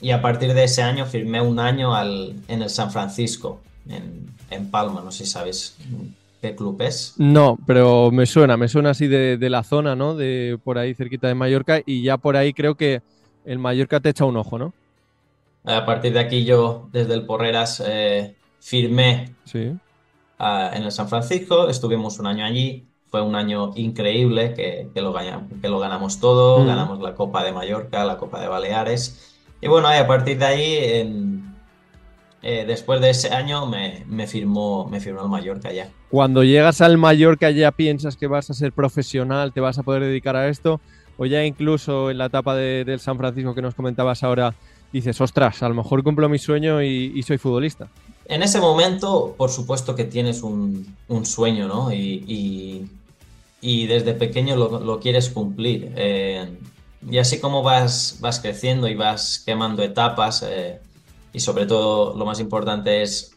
y 0.00 0.10
a 0.10 0.22
partir 0.22 0.54
de 0.54 0.64
ese 0.64 0.82
año 0.82 1.04
firmé 1.04 1.38
un 1.42 1.58
año 1.58 1.94
al, 1.94 2.34
en 2.48 2.62
el 2.62 2.70
San 2.70 2.90
Francisco, 2.90 3.60
en, 3.86 4.30
en 4.48 4.70
Palma, 4.70 5.02
no 5.04 5.12
sé 5.12 5.26
si 5.26 5.32
sabes 5.32 5.76
qué 6.40 6.56
club 6.56 6.80
es. 6.80 7.12
No, 7.18 7.58
pero 7.66 8.10
me 8.10 8.24
suena, 8.24 8.56
me 8.56 8.68
suena 8.68 8.88
así 8.88 9.06
de, 9.06 9.36
de, 9.36 9.50
la 9.50 9.64
zona, 9.64 9.94
¿no? 9.94 10.14
De 10.14 10.58
por 10.64 10.78
ahí 10.78 10.94
cerquita 10.94 11.28
de 11.28 11.34
Mallorca 11.34 11.82
y 11.84 12.02
ya 12.02 12.16
por 12.16 12.38
ahí 12.38 12.54
creo 12.54 12.74
que 12.74 13.02
el 13.44 13.58
Mallorca 13.58 14.00
te 14.00 14.08
echa 14.08 14.24
un 14.24 14.38
ojo, 14.38 14.58
¿no? 14.58 14.72
A 15.64 15.84
partir 15.84 16.14
de 16.14 16.20
aquí 16.20 16.46
yo, 16.46 16.88
desde 16.90 17.12
el 17.12 17.26
Porreras, 17.26 17.82
eh, 17.86 18.34
firmé 18.60 19.34
sí. 19.44 19.74
a, 20.38 20.70
en 20.74 20.84
el 20.84 20.90
San 20.90 21.10
Francisco, 21.10 21.68
estuvimos 21.68 22.18
un 22.18 22.28
año 22.28 22.46
allí, 22.46 22.86
fue 23.12 23.20
un 23.20 23.36
año 23.36 23.72
increíble 23.76 24.54
que, 24.54 24.88
que, 24.94 25.02
lo, 25.02 25.12
ganamos, 25.12 25.50
que 25.60 25.68
lo, 25.68 25.78
ganamos, 25.78 26.18
todo, 26.18 26.64
mm. 26.64 26.66
ganamos 26.66 27.00
la 27.00 27.14
Copa 27.14 27.44
de 27.44 27.52
Mallorca, 27.52 28.06
la 28.06 28.16
Copa 28.16 28.40
de 28.40 28.48
Baleares, 28.48 29.36
y 29.60 29.68
bueno, 29.68 29.86
a 29.86 30.06
partir 30.08 30.38
de 30.38 30.44
ahí... 30.44 30.76
En, 30.80 31.52
eh, 32.44 32.64
después 32.66 33.00
de 33.00 33.10
ese 33.10 33.32
año 33.32 33.66
me, 33.66 34.02
me, 34.08 34.26
firmó, 34.26 34.88
me 34.88 34.98
firmó 34.98 35.22
el 35.22 35.28
Mallorca 35.28 35.72
ya. 35.72 35.90
Cuando 36.10 36.42
llegas 36.42 36.80
al 36.80 36.98
Mallorca 36.98 37.52
ya 37.52 37.70
piensas 37.70 38.16
que 38.16 38.26
vas 38.26 38.50
a 38.50 38.54
ser 38.54 38.72
profesional, 38.72 39.52
te 39.52 39.60
vas 39.60 39.78
a 39.78 39.84
poder 39.84 40.02
dedicar 40.02 40.34
a 40.34 40.48
esto, 40.48 40.80
o 41.18 41.26
ya 41.26 41.44
incluso 41.44 42.10
en 42.10 42.18
la 42.18 42.24
etapa 42.26 42.56
de, 42.56 42.84
del 42.84 42.98
San 42.98 43.16
Francisco 43.16 43.54
que 43.54 43.62
nos 43.62 43.76
comentabas 43.76 44.24
ahora, 44.24 44.54
dices, 44.92 45.20
ostras, 45.20 45.62
a 45.62 45.68
lo 45.68 45.76
mejor 45.76 46.02
cumplo 46.02 46.28
mi 46.28 46.38
sueño 46.38 46.82
y, 46.82 47.12
y 47.14 47.22
soy 47.22 47.38
futbolista. 47.38 47.86
En 48.26 48.42
ese 48.42 48.60
momento, 48.60 49.34
por 49.36 49.50
supuesto 49.50 49.94
que 49.94 50.04
tienes 50.04 50.42
un, 50.42 50.96
un 51.06 51.24
sueño, 51.26 51.68
¿no? 51.68 51.92
Y, 51.92 52.24
y, 52.26 52.90
y 53.62 53.86
desde 53.86 54.12
pequeño 54.12 54.56
lo, 54.56 55.00
quieres 55.00 55.30
cumplir. 55.30 55.92
Eh, 55.96 56.58
y 57.08 57.18
así 57.18 57.40
como 57.40 57.62
vas, 57.62 58.18
vas 58.20 58.40
creciendo 58.40 58.88
y 58.88 58.96
vas 58.96 59.42
quemando 59.46 59.82
etapas, 59.84 60.44
eh, 60.46 60.80
y 61.32 61.40
sobre 61.40 61.64
todo 61.66 62.14
lo 62.16 62.26
más 62.26 62.40
importante 62.40 63.02
es 63.02 63.36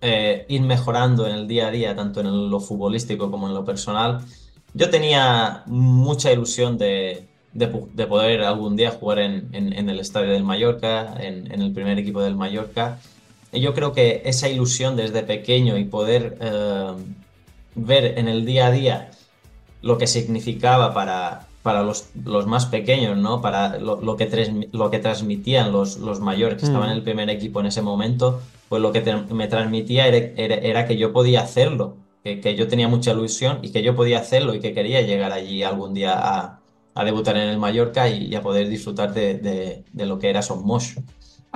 eh, 0.00 0.46
ir 0.48 0.62
mejorando 0.62 1.28
en 1.28 1.34
el 1.34 1.46
día 1.46 1.68
a 1.68 1.70
día, 1.70 1.94
tanto 1.94 2.20
en 2.20 2.50
lo 2.50 2.60
futbolístico 2.60 3.30
como 3.30 3.46
en 3.46 3.54
lo 3.54 3.64
personal. 3.64 4.22
Yo 4.72 4.88
tenía 4.88 5.62
mucha 5.66 6.32
ilusión 6.32 6.78
de, 6.78 7.26
de, 7.52 7.70
de 7.92 8.06
poder 8.06 8.40
algún 8.40 8.74
día 8.74 8.90
jugar 8.90 9.18
en, 9.18 9.50
en, 9.52 9.90
el 9.90 10.00
estadio 10.00 10.32
del 10.32 10.44
Mallorca, 10.44 11.14
en, 11.20 11.52
en, 11.52 11.60
el 11.60 11.72
primer 11.72 11.98
equipo 11.98 12.22
del 12.22 12.36
Mallorca. 12.36 13.00
Y 13.52 13.60
yo 13.60 13.74
creo 13.74 13.92
que 13.92 14.22
esa 14.24 14.48
ilusión 14.48 14.96
desde 14.96 15.22
pequeño 15.22 15.76
y 15.76 15.84
poder 15.84 16.38
ver 17.74 18.18
en 18.18 18.28
el 18.28 18.44
día 18.44 18.66
a 18.66 18.70
día 18.70 19.10
lo 19.86 19.96
que 19.98 20.06
significaba 20.06 20.92
para, 20.92 21.46
para 21.62 21.82
los, 21.82 22.08
los 22.24 22.46
más 22.46 22.66
pequeños, 22.66 23.16
¿no? 23.16 23.40
Para 23.40 23.78
lo, 23.78 24.00
lo 24.00 24.16
que, 24.16 24.26
tres- 24.26 24.50
lo 24.72 24.90
que 24.90 24.98
transmitían 24.98 25.72
los, 25.72 25.98
los 25.98 26.20
mayores 26.20 26.58
que 26.58 26.66
estaban 26.66 26.88
Mm. 26.88 26.92
en 26.92 26.96
el 26.98 27.02
primer 27.02 27.30
equipo 27.30 27.60
en 27.60 27.66
ese 27.66 27.82
momento, 27.82 28.40
pues 28.68 28.82
lo 28.82 28.92
que 28.92 29.00
te- 29.00 29.14
me 29.14 29.46
transmitía 29.48 30.06
era, 30.08 30.18
era- 30.36 30.56
era 30.56 30.86
que 30.86 30.96
yo 30.96 31.12
podía 31.12 31.40
hacerlo, 31.42 31.96
que, 32.24 32.40
que 32.40 32.54
yo 32.56 32.66
tenía 32.68 32.88
mucha 32.88 33.12
ilusión 33.12 33.58
y 33.62 33.70
que 33.70 33.82
yo 33.82 33.94
podía 33.94 34.18
hacerlo 34.18 34.54
y 34.54 34.60
que 34.60 34.74
quería 34.74 35.00
llegar 35.02 35.32
allí 35.32 35.62
algún 35.62 35.94
día 35.94 36.14
a, 36.18 36.60
a 36.94 37.04
debutar 37.04 37.36
en 37.36 37.48
el 37.48 37.58
Mallorca 37.58 38.08
y, 38.08 38.26
y 38.26 38.34
a 38.34 38.42
poder 38.42 38.68
disfrutar 38.68 39.12
de, 39.14 39.34
de- 39.34 39.84
de 39.92 40.06
lo 40.06 40.18
que 40.18 40.30
era 40.30 40.42
Somos. 40.42 40.94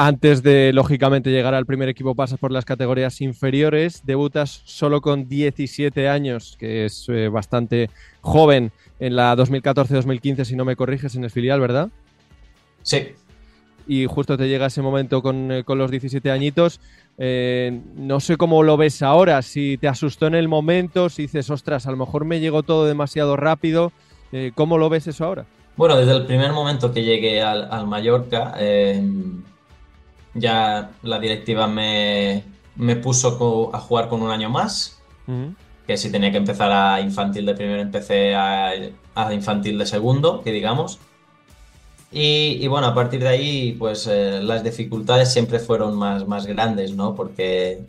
Antes 0.02 0.42
de, 0.42 0.72
lógicamente, 0.72 1.28
llegar 1.30 1.52
al 1.52 1.66
primer 1.66 1.90
equipo, 1.90 2.14
pasas 2.14 2.38
por 2.38 2.52
las 2.52 2.64
categorías 2.64 3.20
inferiores, 3.20 4.00
debutas 4.06 4.62
solo 4.64 5.02
con 5.02 5.28
17 5.28 6.08
años, 6.08 6.56
que 6.58 6.86
es 6.86 7.06
eh, 7.10 7.28
bastante 7.28 7.90
joven, 8.22 8.72
en 8.98 9.14
la 9.14 9.36
2014-2015, 9.36 10.44
si 10.44 10.56
no 10.56 10.64
me 10.64 10.74
corriges, 10.74 11.16
en 11.16 11.24
el 11.24 11.30
filial, 11.30 11.60
¿verdad? 11.60 11.90
Sí, 12.80 13.08
y 13.86 14.06
justo 14.06 14.38
te 14.38 14.48
llega 14.48 14.68
ese 14.68 14.80
momento 14.80 15.20
con, 15.20 15.52
eh, 15.52 15.64
con 15.64 15.76
los 15.76 15.90
17 15.90 16.30
añitos. 16.30 16.80
Eh, 17.18 17.78
no 17.94 18.20
sé 18.20 18.38
cómo 18.38 18.62
lo 18.62 18.78
ves 18.78 19.02
ahora, 19.02 19.42
si 19.42 19.76
te 19.76 19.86
asustó 19.86 20.28
en 20.28 20.34
el 20.34 20.48
momento, 20.48 21.10
si 21.10 21.22
dices, 21.24 21.50
ostras, 21.50 21.86
a 21.86 21.90
lo 21.90 21.98
mejor 21.98 22.24
me 22.24 22.40
llegó 22.40 22.62
todo 22.62 22.86
demasiado 22.86 23.36
rápido. 23.36 23.92
¿Cómo 24.54 24.78
lo 24.78 24.88
ves 24.88 25.08
eso 25.08 25.26
ahora? 25.26 25.44
Bueno, 25.76 25.98
desde 25.98 26.16
el 26.16 26.24
primer 26.24 26.52
momento 26.52 26.90
que 26.90 27.02
llegué 27.02 27.42
al, 27.42 27.68
al 27.70 27.86
Mallorca, 27.86 28.54
ya 30.34 30.90
la 31.02 31.18
directiva 31.18 31.66
me, 31.66 32.44
me 32.76 32.96
puso 32.96 33.70
a 33.74 33.80
jugar 33.80 34.08
con 34.08 34.22
un 34.22 34.30
año 34.30 34.48
más, 34.50 35.00
que 35.86 35.96
si 35.96 36.10
tenía 36.10 36.30
que 36.30 36.38
empezar 36.38 36.70
a 36.72 37.00
infantil 37.00 37.46
de 37.46 37.54
primero, 37.54 37.80
empecé 37.82 38.34
a, 38.34 38.72
a 39.14 39.34
infantil 39.34 39.78
de 39.78 39.86
segundo, 39.86 40.40
que 40.42 40.52
digamos. 40.52 40.98
Y, 42.12 42.58
y 42.60 42.66
bueno, 42.66 42.88
a 42.88 42.94
partir 42.94 43.20
de 43.20 43.28
ahí, 43.28 43.72
pues 43.78 44.06
eh, 44.08 44.40
las 44.42 44.64
dificultades 44.64 45.32
siempre 45.32 45.60
fueron 45.60 45.96
más, 45.96 46.26
más 46.26 46.46
grandes, 46.46 46.92
¿no? 46.94 47.14
Porque 47.14 47.82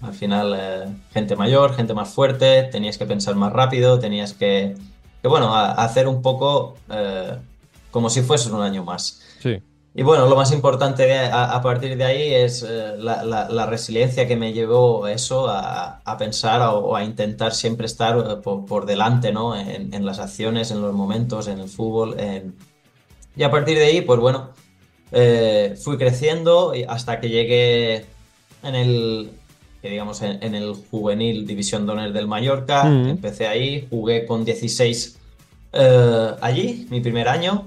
al 0.00 0.14
final, 0.14 0.54
eh, 0.58 0.84
gente 1.12 1.36
mayor, 1.36 1.74
gente 1.76 1.92
más 1.92 2.08
fuerte, 2.08 2.62
tenías 2.72 2.96
que 2.96 3.04
pensar 3.04 3.34
más 3.36 3.52
rápido, 3.52 3.98
tenías 3.98 4.32
que, 4.32 4.74
que 5.20 5.28
bueno, 5.28 5.54
a- 5.54 5.72
hacer 5.72 6.08
un 6.08 6.22
poco 6.22 6.76
eh, 6.90 7.36
como 7.90 8.08
si 8.08 8.22
fuese 8.22 8.50
un 8.50 8.62
año 8.62 8.82
más. 8.82 9.20
Sí. 9.42 9.60
Y 9.92 10.02
bueno, 10.04 10.26
lo 10.28 10.36
más 10.36 10.52
importante 10.52 11.02
de- 11.04 11.18
a, 11.18 11.52
a 11.56 11.62
partir 11.62 11.96
de 11.96 12.04
ahí 12.04 12.32
es 12.32 12.62
eh, 12.62 12.92
la, 12.98 13.24
la- 13.24 13.48
la 13.48 13.66
resiliencia 13.66 14.28
que 14.28 14.36
me 14.36 14.52
llevó 14.52 15.08
eso 15.08 15.48
a, 15.48 16.00
a 16.04 16.16
pensar 16.16 16.62
o, 16.62 16.78
o 16.78 16.96
a 16.96 17.02
intentar 17.02 17.52
siempre 17.54 17.86
estar 17.86 18.16
eh, 18.18 18.36
por, 18.36 18.66
por 18.66 18.86
delante, 18.86 19.32
¿no? 19.32 19.56
En, 19.58 19.92
en 19.92 20.06
las 20.06 20.20
acciones, 20.20 20.70
en 20.70 20.80
los 20.80 20.94
momentos, 20.94 21.48
en 21.48 21.58
el 21.58 21.68
fútbol. 21.68 22.18
en- 22.20 22.54
Y 23.36 23.42
a 23.42 23.50
partir 23.50 23.78
de 23.78 23.86
ahí, 23.86 24.00
pues 24.02 24.20
bueno, 24.20 24.50
eh, 25.12 25.74
fui 25.82 25.96
creciendo 25.98 26.72
hasta 26.88 27.18
que 27.20 27.28
llegué 27.28 28.06
en 28.62 28.74
el, 28.76 29.30
digamos, 29.82 30.22
en, 30.22 30.40
en 30.42 30.54
el 30.54 30.72
juvenil 30.90 31.46
División 31.48 31.84
de 31.86 31.92
Honor 31.92 32.12
del 32.12 32.28
Mallorca. 32.28 32.84
Mm. 32.84 33.08
Empecé 33.08 33.48
ahí, 33.48 33.88
jugué 33.90 34.24
con 34.24 34.44
16 34.44 35.18
eh, 35.72 36.30
allí, 36.40 36.86
mi 36.90 37.00
primer 37.00 37.26
año. 37.28 37.64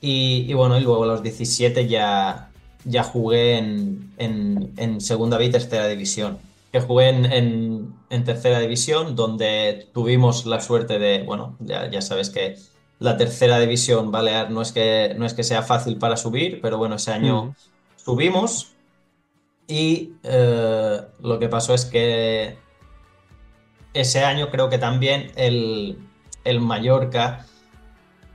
Y, 0.00 0.46
y 0.48 0.54
bueno, 0.54 0.78
y 0.78 0.82
luego 0.82 1.04
a 1.04 1.06
los 1.06 1.22
17 1.22 1.86
ya, 1.88 2.50
ya 2.84 3.02
jugué 3.04 3.58
en, 3.58 4.12
en, 4.18 4.72
en 4.76 5.00
segunda 5.00 5.36
B 5.38 5.46
y 5.46 5.50
tercera 5.50 5.86
división. 5.88 6.38
Que 6.72 6.80
jugué 6.80 7.08
en, 7.08 7.24
en, 7.32 7.94
en 8.10 8.24
tercera 8.24 8.60
división, 8.60 9.16
donde 9.16 9.88
tuvimos 9.92 10.46
la 10.46 10.60
suerte 10.60 10.98
de, 10.98 11.22
bueno, 11.24 11.56
ya, 11.60 11.90
ya 11.90 12.00
sabes 12.00 12.30
que 12.30 12.56
la 12.98 13.16
tercera 13.16 13.58
división 13.58 14.12
balear 14.12 14.50
no 14.50 14.62
es 14.62 14.72
que, 14.72 15.14
no 15.18 15.26
es 15.26 15.34
que 15.34 15.42
sea 15.42 15.62
fácil 15.62 15.98
para 15.98 16.16
subir, 16.16 16.60
pero 16.62 16.78
bueno, 16.78 16.96
ese 16.96 17.12
año 17.12 17.46
Mm. 17.46 17.54
subimos. 17.96 18.76
Y 19.66 20.14
eh, 20.24 21.00
lo 21.20 21.38
que 21.38 21.48
pasó 21.48 21.74
es 21.74 21.84
que 21.84 22.56
ese 23.94 24.24
año 24.24 24.50
creo 24.50 24.68
que 24.68 24.78
también 24.78 25.32
el, 25.36 25.98
el 26.44 26.60
Mallorca, 26.60 27.46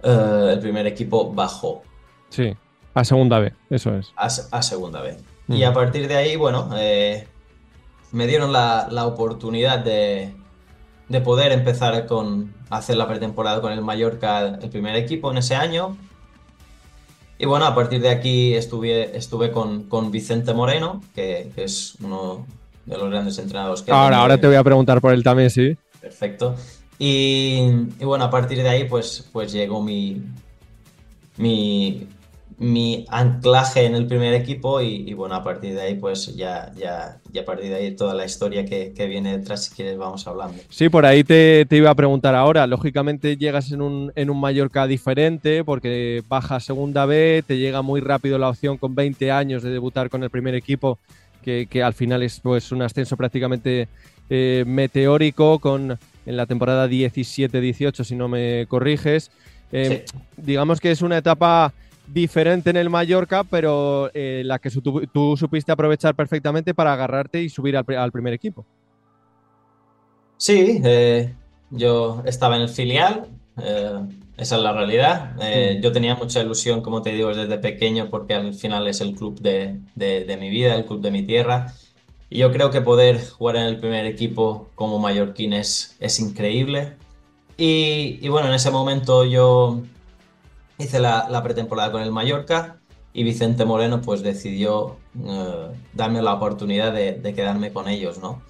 eh, 0.05 0.49
el 0.53 0.59
primer 0.59 0.85
equipo, 0.87 1.33
bajó 1.33 1.81
Sí, 2.29 2.55
a 2.93 3.03
segunda 3.03 3.39
vez, 3.39 3.53
eso 3.69 3.95
es. 3.95 4.11
a, 4.15 4.25
a 4.25 4.61
segunda 4.61 5.01
vez. 5.01 5.17
Mm. 5.47 5.53
Y 5.53 5.63
a 5.63 5.73
partir 5.73 6.07
de 6.07 6.15
ahí, 6.15 6.35
bueno, 6.35 6.69
eh, 6.77 7.27
me 8.11 8.27
dieron 8.27 8.51
la, 8.53 8.87
la 8.89 9.05
oportunidad 9.05 9.79
de, 9.79 10.33
de 11.09 11.21
poder 11.21 11.51
empezar 11.51 12.05
con 12.07 12.53
hacer 12.69 12.97
la 12.97 13.07
pretemporada 13.07 13.61
con 13.61 13.71
el 13.71 13.81
Mallorca, 13.81 14.47
el 14.61 14.69
primer 14.69 14.95
equipo 14.95 15.31
en 15.31 15.37
ese 15.37 15.55
año. 15.55 15.97
Y 17.37 17.45
bueno, 17.45 17.65
a 17.65 17.75
partir 17.75 18.01
de 18.01 18.09
aquí 18.09 18.53
estuve, 18.53 19.15
estuve 19.17 19.51
con, 19.51 19.83
con 19.83 20.09
Vicente 20.09 20.53
Moreno, 20.53 21.01
que, 21.13 21.51
que 21.53 21.65
es 21.65 21.95
uno 22.01 22.45
de 22.85 22.97
los 22.97 23.09
grandes 23.09 23.37
entrenadores 23.39 23.81
que 23.81 23.91
Ahora, 23.91 24.19
ahora 24.19 24.37
te 24.39 24.47
voy 24.47 24.55
a 24.55 24.63
preguntar 24.63 25.01
por 25.01 25.13
él 25.13 25.21
también, 25.23 25.49
sí. 25.49 25.75
Perfecto. 25.99 26.55
Y, 26.97 27.69
bueno, 28.03 28.25
a 28.25 28.29
partir 28.29 28.61
de 28.61 28.69
ahí, 28.69 28.85
pues, 28.85 29.27
pues 29.33 29.51
llegó 29.51 29.83
mi, 29.83 30.21
mi, 31.37 32.07
anclaje 33.09 33.85
en 33.85 33.95
el 33.95 34.07
primer 34.07 34.33
equipo 34.33 34.79
y, 34.79 35.13
bueno, 35.13 35.35
a 35.35 35.43
partir 35.43 35.75
de 35.75 35.81
ahí, 35.81 35.95
pues 35.95 36.33
ya, 36.35 36.71
ya, 36.77 37.19
ya 37.31 37.41
a 37.41 37.45
partir 37.45 37.69
de 37.69 37.75
ahí 37.75 37.95
toda 37.95 38.13
la 38.13 38.23
historia 38.23 38.63
que, 38.63 38.93
que 38.93 39.07
viene 39.07 39.37
detrás, 39.37 39.65
si 39.65 39.75
quieres, 39.75 39.97
vamos 39.97 40.25
hablando. 40.25 40.57
Sí, 40.69 40.87
por 40.87 41.05
ahí 41.05 41.25
te, 41.25 41.67
iba 41.71 41.89
a 41.89 41.95
preguntar 41.95 42.33
ahora. 42.33 42.65
Lógicamente 42.65 43.35
llegas 43.35 43.71
en 43.73 43.81
un, 43.81 44.13
en 44.15 44.29
un 44.29 44.39
Mallorca 44.39 44.87
diferente 44.87 45.65
porque 45.65 46.23
baja 46.29 46.61
segunda 46.61 47.05
B, 47.05 47.43
te 47.45 47.57
llega 47.57 47.81
muy 47.81 47.99
rápido 47.99 48.37
la 48.37 48.49
opción 48.49 48.77
con 48.77 48.95
20 48.95 49.31
años 49.31 49.63
de 49.63 49.69
debutar 49.69 50.09
con 50.09 50.23
el 50.23 50.29
primer 50.29 50.55
equipo, 50.55 50.97
que, 51.43 51.67
que 51.69 51.83
al 51.83 51.93
final 51.93 52.23
es 52.23 52.39
pues 52.39 52.71
un 52.71 52.81
ascenso 52.83 53.17
prácticamente 53.17 53.89
eh, 54.29 54.63
meteórico 54.65 55.59
con 55.59 55.99
en 56.25 56.37
la 56.37 56.45
temporada 56.45 56.87
17-18, 56.87 58.03
si 58.03 58.15
no 58.15 58.27
me 58.27 58.65
corriges. 58.67 59.31
Eh, 59.71 60.05
Digamos 60.37 60.79
que 60.79 60.91
es 60.91 61.01
una 61.01 61.17
etapa 61.17 61.73
diferente 62.13 62.69
en 62.69 62.77
el 62.77 62.89
Mallorca, 62.89 63.43
pero 63.43 64.11
eh, 64.13 64.43
la 64.45 64.59
que 64.59 64.69
su- 64.69 64.81
tú, 64.81 65.35
supiste 65.37 65.71
aprovechar 65.71 66.13
perfectamente 66.15 66.73
para 66.73 66.93
agarrarte 66.93 67.41
y 67.41 67.49
subir 67.49 67.75
al, 67.77 67.83
pri- 67.85 67.95
al 67.95 68.11
primer 68.11 68.33
equipo. 68.33 68.65
Sí, 70.37 70.81
eh, 70.83 71.33
yo 71.71 72.21
estaba 72.25 72.57
en 72.57 72.63
el 72.63 72.69
filial, 72.69 73.27
esa 74.37 74.55
es 74.57 74.61
la 74.61 74.73
realidad. 74.73 75.33
Mm. 75.35 75.81
Yo 75.81 75.91
tenía 75.91 76.15
mucha 76.15 76.41
ilusión, 76.41 76.81
como 76.81 77.01
te 77.01 77.11
digo, 77.11 77.33
desde 77.33 77.57
pequeño, 77.57 78.09
porque 78.09 78.33
al 78.33 78.53
final 78.53 78.87
es 78.87 79.01
el 79.01 79.15
club 79.15 79.39
de, 79.39 79.79
de- 79.95 80.25
de 80.25 80.37
mi 80.37 80.49
vida, 80.49 80.75
el 80.75 80.85
club 80.85 81.01
de 81.01 81.11
mi 81.11 81.23
tierra. 81.23 81.73
Y 82.35 82.39
yo 82.39 82.51
creo 82.51 82.69
que 82.69 82.81
poder 82.81 83.25
jugar 83.29 83.55
en 83.55 83.63
el 83.63 83.79
primer 83.79 84.05
equipo 84.05 84.67
como 84.75 84.99
mallorquín 84.99 85.53
es, 85.53 85.95
es 86.01 86.19
increíble. 86.19 86.97
Y, 87.55 88.19
y 88.21 88.27
bueno, 88.27 88.49
en 88.49 88.55
ese 88.55 88.71
momento 88.71 89.23
yo 89.23 89.79
hice 90.77 90.99
la, 90.99 91.29
la 91.29 91.41
pretemporada 91.43 91.93
con 91.93 92.01
el 92.01 92.11
Mallorca 92.11 92.81
y 93.13 93.23
Vicente 93.23 93.63
Moreno 93.63 94.01
pues 94.01 94.21
decidió 94.21 94.97
eh, 95.25 95.67
darme 95.93 96.21
la 96.21 96.33
oportunidad 96.33 96.91
de, 96.91 97.13
de 97.13 97.33
quedarme 97.33 97.71
con 97.71 97.87
ellos, 97.87 98.17
¿no? 98.17 98.41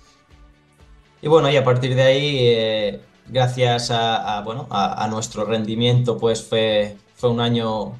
Y 1.22 1.28
bueno, 1.28 1.52
y 1.52 1.56
a 1.56 1.64
partir 1.64 1.94
de 1.94 2.02
ahí, 2.02 2.38
eh, 2.40 3.02
gracias 3.28 3.92
a, 3.92 4.40
a, 4.40 4.42
bueno, 4.42 4.66
a, 4.72 5.04
a 5.04 5.08
nuestro 5.10 5.46
rendimiento, 5.46 6.18
pues 6.18 6.44
fue, 6.44 6.98
fue 7.14 7.30
un 7.30 7.40
año 7.40 7.92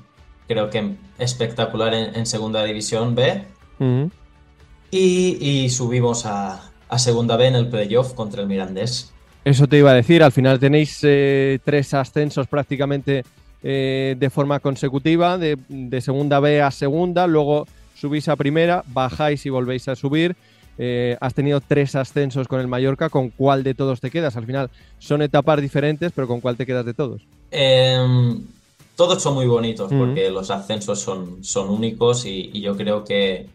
creo 0.48 0.72
que 0.72 0.96
espectacular 1.20 1.94
en, 1.94 2.16
en 2.16 2.26
Segunda 2.26 2.64
División 2.64 3.14
B 3.14 3.46
Ujú. 3.80 4.10
Y, 4.92 5.38
y 5.40 5.70
subimos 5.70 6.26
a, 6.26 6.72
a 6.90 7.00
Segunda 7.00 7.38
B 7.38 7.48
en 7.48 7.56
el 7.56 7.68
playoff 7.68 8.14
contra 8.14 8.42
el 8.42 8.48
Mirandés. 8.48 9.12
Eso 9.44 9.68
te 9.68 9.78
iba 9.78 9.92
a 9.92 9.94
decir, 9.94 10.24
al 10.24 10.32
final 10.32 10.60
tenéis 10.60 11.00
eh, 11.04 11.60
tres 11.64 11.94
ascensos 11.94 12.48
prácticamente 12.48 13.24
eh, 13.62 14.16
de 14.18 14.30
forma 14.30 14.60
consecutiva, 14.60 15.38
de, 15.38 15.58
de 15.70 16.02
segunda 16.02 16.40
B 16.40 16.62
a 16.62 16.72
segunda, 16.72 17.28
luego 17.28 17.68
subís 17.96 18.28
a 18.28 18.36
primera, 18.36 18.84
bajáis 18.88 19.46
y 19.46 19.50
volvéis 19.50 19.88
a 19.88 19.96
subir. 19.96 20.36
Eh, 20.78 21.16
has 21.22 21.34
tenido 21.34 21.62
tres 21.62 21.96
ascensos 21.96 22.48
con 22.48 22.60
el 22.60 22.68
Mallorca, 22.68 23.10
¿con 23.10 23.30
cuál 23.30 23.64
de 23.64 23.76
todos 23.76 24.02
te 24.02 24.12
quedas? 24.12 24.36
Al 24.36 24.46
final 24.46 24.70
son 25.00 25.22
etapas 25.22 25.62
diferentes, 25.62 26.12
pero 26.14 26.28
¿con 26.28 26.42
cuál 26.42 26.58
te 26.58 26.66
quedas 26.66 26.86
de 26.86 26.94
todos? 26.94 27.22
Em, 27.52 28.42
todos 28.96 29.22
son 29.22 29.36
muy 29.36 29.46
bonitos 29.46 29.92
porque 29.94 30.30
los 30.32 30.50
ascensos 30.52 31.00
son, 31.00 31.44
son 31.44 31.70
únicos 31.70 32.26
y, 32.26 32.50
y 32.52 32.62
yo 32.62 32.76
creo 32.76 33.04
que 33.04 33.48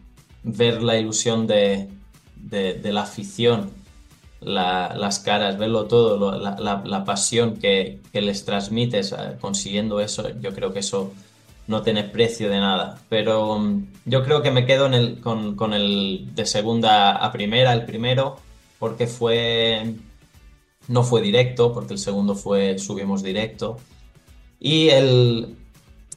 ver 0.43 0.81
la 0.83 0.97
ilusión 0.97 1.47
de, 1.47 1.89
de- 2.35 2.91
la 2.91 3.01
afición, 3.03 3.71
la- 4.39 4.95
las 4.95 5.19
caras, 5.19 5.57
verlo 5.57 5.85
todo, 5.85 6.31
la 6.39 7.05
pasión 7.05 7.57
que, 7.57 7.99
que 8.11 8.21
les 8.21 8.43
transmites 8.45 9.11
eh, 9.11 9.37
consiguiendo 9.39 9.99
eso, 9.99 10.27
yo 10.41 10.53
creo 10.53 10.73
que 10.73 10.79
eso 10.79 11.13
no 11.67 11.83
tiene 11.83 12.03
precio 12.03 12.49
de 12.49 12.59
nada. 12.59 12.99
Pero 13.09 13.59
mm, 13.59 13.85
yo 14.05 14.23
creo 14.23 14.41
que 14.41 14.51
me 14.51 14.65
quedo 14.65 14.87
en 14.87 14.93
el, 14.95 15.19
con, 15.21 15.55
con 15.55 15.73
el 15.73 16.29
de 16.35 16.45
segunda 16.45 17.11
a 17.15 17.31
primera, 17.31 17.73
el 17.73 17.85
primero, 17.85 18.37
porque 18.79 19.07
fue 19.07 19.95
no 20.87 21.03
fue 21.03 21.21
directo, 21.21 21.73
porque 21.73 21.93
el 21.93 21.99
segundo 21.99 22.35
fue 22.35 22.79
subimos 22.79 23.21
directo. 23.23 23.77
Y 24.59 24.89
el, 24.89 25.55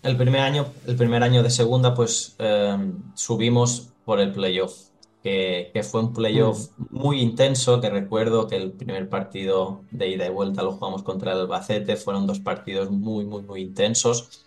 el 0.03 0.17
primer 0.17 0.41
año, 0.41 0.67
el 0.87 0.97
primer 0.97 1.23
año 1.23 1.43
de 1.43 1.51
segunda, 1.51 1.95
pues 1.95 2.35
eh, 2.39 2.77
subimos 3.15 3.89
por 4.05 4.21
el 4.21 4.33
playoff, 4.33 4.89
que, 5.23 5.71
que 5.73 5.83
fue 5.83 6.01
un 6.01 6.13
playoff 6.13 6.69
muy 6.91 7.21
intenso, 7.21 7.81
que 7.81 7.91
recuerdo 7.91 8.47
que 8.47 8.57
el 8.57 8.73
primer 8.73 9.09
partido 9.09 9.83
de 9.91 10.09
ida 10.09 10.27
y 10.27 10.31
vuelta 10.31 10.63
lo 10.63 10.73
jugamos 10.73 11.03
contra 11.03 11.33
el 11.33 11.39
Albacete, 11.41 11.97
fueron 11.97 12.27
dos 12.27 12.41
partidos 12.41 12.91
muy, 12.91 13.25
muy, 13.25 13.43
muy 13.43 13.63
intensos. 13.63 14.45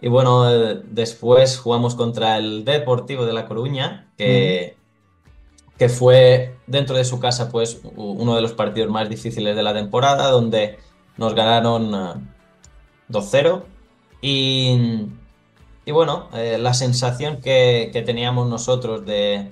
Y 0.00 0.08
bueno, 0.08 0.44
después 0.84 1.58
jugamos 1.58 1.94
contra 1.94 2.38
el 2.38 2.64
Deportivo 2.64 3.26
de 3.26 3.32
La 3.32 3.46
Coruña, 3.46 4.12
que, 4.16 4.76
que 5.76 5.88
fue 5.88 6.56
dentro 6.66 6.96
de 6.96 7.04
su 7.04 7.18
casa 7.18 7.50
pues 7.50 7.80
uno 7.96 8.36
de 8.36 8.42
los 8.42 8.52
partidos 8.52 8.90
más 8.90 9.08
difíciles 9.08 9.56
de 9.56 9.62
la 9.62 9.74
temporada, 9.74 10.30
donde 10.30 10.78
nos 11.16 11.34
ganaron 11.34 11.94
eh, 11.94 12.28
2-0. 13.10 13.62
Y, 14.22 15.06
y 15.88 15.90
bueno, 15.90 16.28
eh, 16.34 16.58
la 16.60 16.74
sensación 16.74 17.40
que, 17.40 17.90
teníamos 18.04 18.46
nosotros 18.46 19.06
de, 19.06 19.50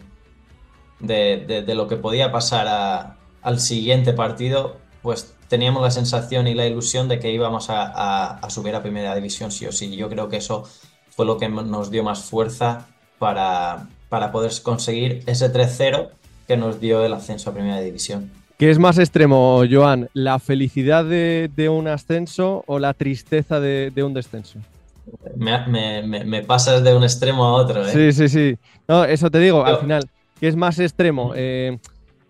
de, 1.01 1.75
lo 1.75 1.89
que 1.89 1.97
podía 1.97 2.31
pasar 2.31 3.17
al 3.41 3.59
siguiente 3.59 4.13
partido, 4.13 4.77
pues 5.01 5.33
teníamos 5.49 5.83
la 5.83 5.91
sensación 5.91 6.47
y 6.47 6.53
la 6.53 6.67
ilusión 6.67 7.09
de 7.09 7.21
que 7.21 7.33
íbamos 7.33 7.71
a, 7.71 8.35
a- 8.35 8.51
subir 8.51 8.75
a 8.75 8.83
Primera 8.83 9.15
División 9.15 9.51
sí 9.51 9.65
o 9.65 9.73
sí. 9.73 9.97
Yo 9.97 10.11
creo 10.11 10.29
que 10.29 10.37
eso 10.37 10.65
fue 11.09 11.25
lo 11.25 11.39
que 11.39 11.49
nos 11.49 11.91
dio 11.91 12.05
más 12.05 12.25
fuerza 12.25 12.87
para, 13.19 13.89
para 14.11 14.31
poder 14.31 14.53
conseguir 14.63 15.23
ese 15.25 15.51
3-0 15.51 16.11
que 16.47 16.59
nos 16.59 16.81
dio 16.81 17.03
el 17.03 17.15
ascenso 17.15 17.49
a 17.49 17.55
Primera 17.55 17.81
División. 17.81 18.31
¿Qué 18.59 18.71
es 18.71 18.79
más 18.79 18.99
extremo, 18.99 19.63
Joan? 19.71 20.11
¿La 20.13 20.39
felicidad 20.39 21.03
de, 21.03 21.69
un 21.71 21.89
ascenso 21.89 22.63
o 22.67 22.79
la 22.79 22.93
tristeza 22.93 23.59
de 23.59 24.03
un 24.05 24.13
descenso? 24.13 24.59
Me, 25.37 25.67
me- 25.67 26.03
me- 26.03 26.25
me 26.25 26.43
pasas 26.43 26.83
de 26.83 26.95
un 26.95 27.03
extremo 27.05 27.45
a 27.45 27.53
otro, 27.55 27.87
¿eh? 27.87 27.93
Sí, 27.93 28.13
sí, 28.13 28.29
sí. 28.29 28.59
No, 28.89 29.05
eso 29.05 29.31
te 29.31 29.39
digo, 29.39 29.65
al 29.65 29.79
final, 29.79 30.09
¿qué 30.41 30.49
es 30.49 30.57
más 30.57 30.79
extremo? 30.79 31.33
Eh, 31.37 31.79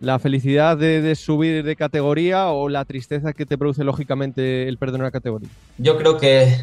¿La 0.01 0.19
felicidad 0.19 0.77
de, 0.77 1.01
de 1.01 1.15
subir 1.15 1.65
de 1.65 1.75
categoría 1.77 2.49
o 2.49 2.69
la 2.69 2.85
tristeza 2.85 3.33
que 3.33 3.47
te 3.47 3.57
produce 3.57 3.83
lógicamente 3.83 4.69
el 4.69 4.77
perder 4.77 5.01
una 5.01 5.11
categoría? 5.11 5.49
Yo 5.79 5.97
creo 5.97 6.19
que 6.19 6.55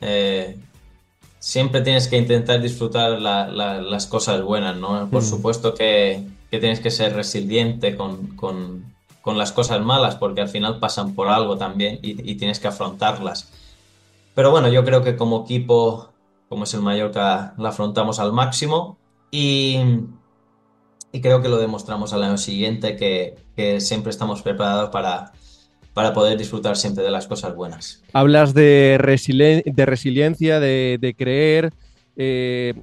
eh, 0.00 0.56
siempre 1.38 1.82
tienes 1.82 2.08
que 2.08 2.16
intentar 2.16 2.60
disfrutar 2.60 3.20
la- 3.20 3.46
la- 3.46 3.80
las 3.80 4.06
cosas 4.06 4.42
buenas, 4.42 4.76
¿no? 4.76 5.08
Por 5.08 5.22
Mm. 5.22 5.26
supuesto 5.26 5.74
que, 5.74 6.22
que 6.50 6.58
tienes 6.58 6.80
que 6.80 6.90
ser 6.90 7.14
resiliente 7.14 7.96
con, 7.96 8.28
con- 8.36 8.82
con 9.22 9.38
las 9.38 9.52
cosas 9.52 9.80
malas, 9.82 10.16
porque 10.16 10.40
al 10.40 10.48
final 10.48 10.78
pasan 10.80 11.14
por 11.14 11.28
algo 11.28 11.56
también 11.56 11.98
y, 12.02 12.30
y 12.30 12.34
tienes 12.34 12.58
que 12.58 12.68
afrontarlas. 12.68 13.50
Pero 14.34 14.50
bueno, 14.50 14.68
yo 14.68 14.84
creo 14.84 15.02
que 15.02 15.16
como 15.16 15.44
equipo, 15.44 16.12
como 16.48 16.64
es 16.64 16.74
el 16.74 16.82
Mallorca, 16.82 17.54
la 17.56 17.68
afrontamos 17.68 18.18
al 18.18 18.32
máximo 18.32 18.98
y, 19.30 19.78
creo 21.22 21.40
que 21.40 21.48
lo 21.48 21.58
demostramos 21.58 22.12
al 22.12 22.24
año 22.24 22.36
siguiente, 22.36 22.96
que, 22.96 23.80
siempre 23.80 24.10
estamos 24.10 24.42
preparados 24.42 24.90
para, 24.90 25.32
para 25.92 26.12
poder 26.12 26.36
disfrutar 26.36 26.76
siempre 26.76 27.04
de 27.04 27.10
las 27.10 27.28
cosas 27.28 27.54
buenas. 27.54 28.02
Hablas 28.12 28.52
de, 28.54 28.98
resili- 29.00 29.62
de 29.64 29.86
resiliencia, 29.86 30.58
de, 30.58 31.14
creer. 31.16 31.72
eh, 32.16 32.74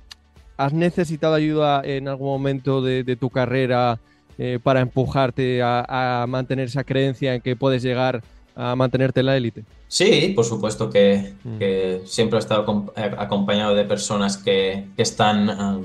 ¿Has 0.55 0.73
necesitado 0.73 1.33
ayuda 1.33 1.81
en 1.83 2.07
algún 2.07 2.29
momento 2.29 2.81
de, 2.81 3.15
tu 3.17 3.29
carrera 3.29 3.99
eh, 4.37 4.59
para 4.63 4.79
empujarte 4.79 5.61
a, 5.61 6.21
a 6.23 6.27
mantener 6.27 6.67
esa 6.67 6.85
creencia 6.85 7.35
en 7.35 7.41
que 7.41 7.57
puedes 7.57 7.83
llegar 7.83 8.21
a 8.55 8.75
mantenerte 8.75 9.19
en 9.21 9.25
la 9.27 9.37
élite? 9.37 9.63
Sí, 9.87 10.33
por 10.35 10.45
supuesto 10.45 10.89
que, 10.89 11.33
Mm. 11.43 11.57
que 11.57 12.01
siempre 12.05 12.37
he 12.37 12.39
estado 12.41 12.91
eh, 12.95 13.11
acompañado 13.17 13.75
de 13.75 13.83
personas 13.85 14.37
que, 14.37 14.87
que 14.95 15.01
están... 15.01 15.49
um, 15.49 15.83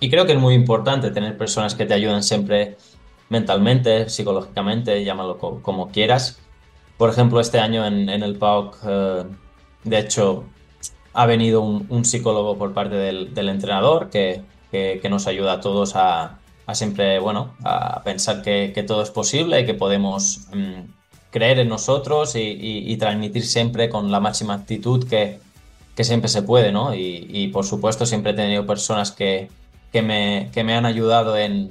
y 0.00 0.10
creo 0.10 0.26
que 0.26 0.32
es 0.32 0.38
muy 0.38 0.54
importante 0.54 1.10
tener 1.10 1.36
personas 1.38 1.74
que 1.74 1.86
te 1.86 1.94
ayudan 1.94 2.22
siempre 2.22 2.76
mentalmente, 3.30 4.08
psicológicamente, 4.10 5.02
llámalo 5.04 5.38
co- 5.38 5.60
como 5.62 5.88
quieras. 5.90 6.38
Por 6.98 7.10
ejemplo, 7.10 7.40
este 7.40 7.58
año 7.58 7.84
en, 7.86 8.08
en 8.08 8.22
el 8.22 8.36
PAOK, 8.36 8.76
eh, 8.86 9.24
de 9.84 9.98
hecho, 9.98 10.44
ha 11.12 11.26
venido 11.26 11.60
un, 11.62 11.86
un 11.88 12.04
psicólogo 12.04 12.56
por 12.58 12.72
parte 12.74 12.94
del, 12.96 13.34
del 13.34 13.48
entrenador 13.48 14.10
que, 14.10 14.42
que- 14.70 14.98
que 15.00 15.08
nos 15.08 15.26
ayuda 15.26 15.54
a 15.54 15.60
todos 15.60 15.96
a, 15.96 16.38
a 16.66 16.74
siempre, 16.74 17.18
bueno, 17.18 17.54
a 17.64 18.02
pensar 18.04 18.42
que, 18.42 18.72
que 18.74 18.82
todo 18.82 19.02
es 19.02 19.10
posible 19.10 19.60
y 19.60 19.66
que 19.66 19.74
podemos 19.74 20.48
mm, 20.52 20.80
creer 21.34 21.58
en 21.58 21.68
nosotros 21.68 22.36
y, 22.36 22.38
y- 22.38 22.92
y 22.92 22.96
transmitir 22.96 23.44
siempre 23.44 23.88
con 23.88 24.12
la 24.12 24.20
máxima 24.20 24.54
actitud 24.54 25.04
que, 25.08 25.40
que 25.96 26.04
siempre 26.04 26.28
se 26.28 26.42
puede, 26.42 26.70
¿no? 26.70 26.94
Y, 26.94 27.26
y, 27.28 27.48
por 27.48 27.64
supuesto 27.64 28.06
siempre 28.06 28.30
he 28.30 28.34
tenido 28.34 28.64
personas 28.66 29.10
que, 29.10 29.48
que 29.92 30.00
me, 30.00 30.48
que 30.54 30.62
me 30.62 30.74
han 30.74 30.86
ayudado 30.86 31.36
en, 31.36 31.70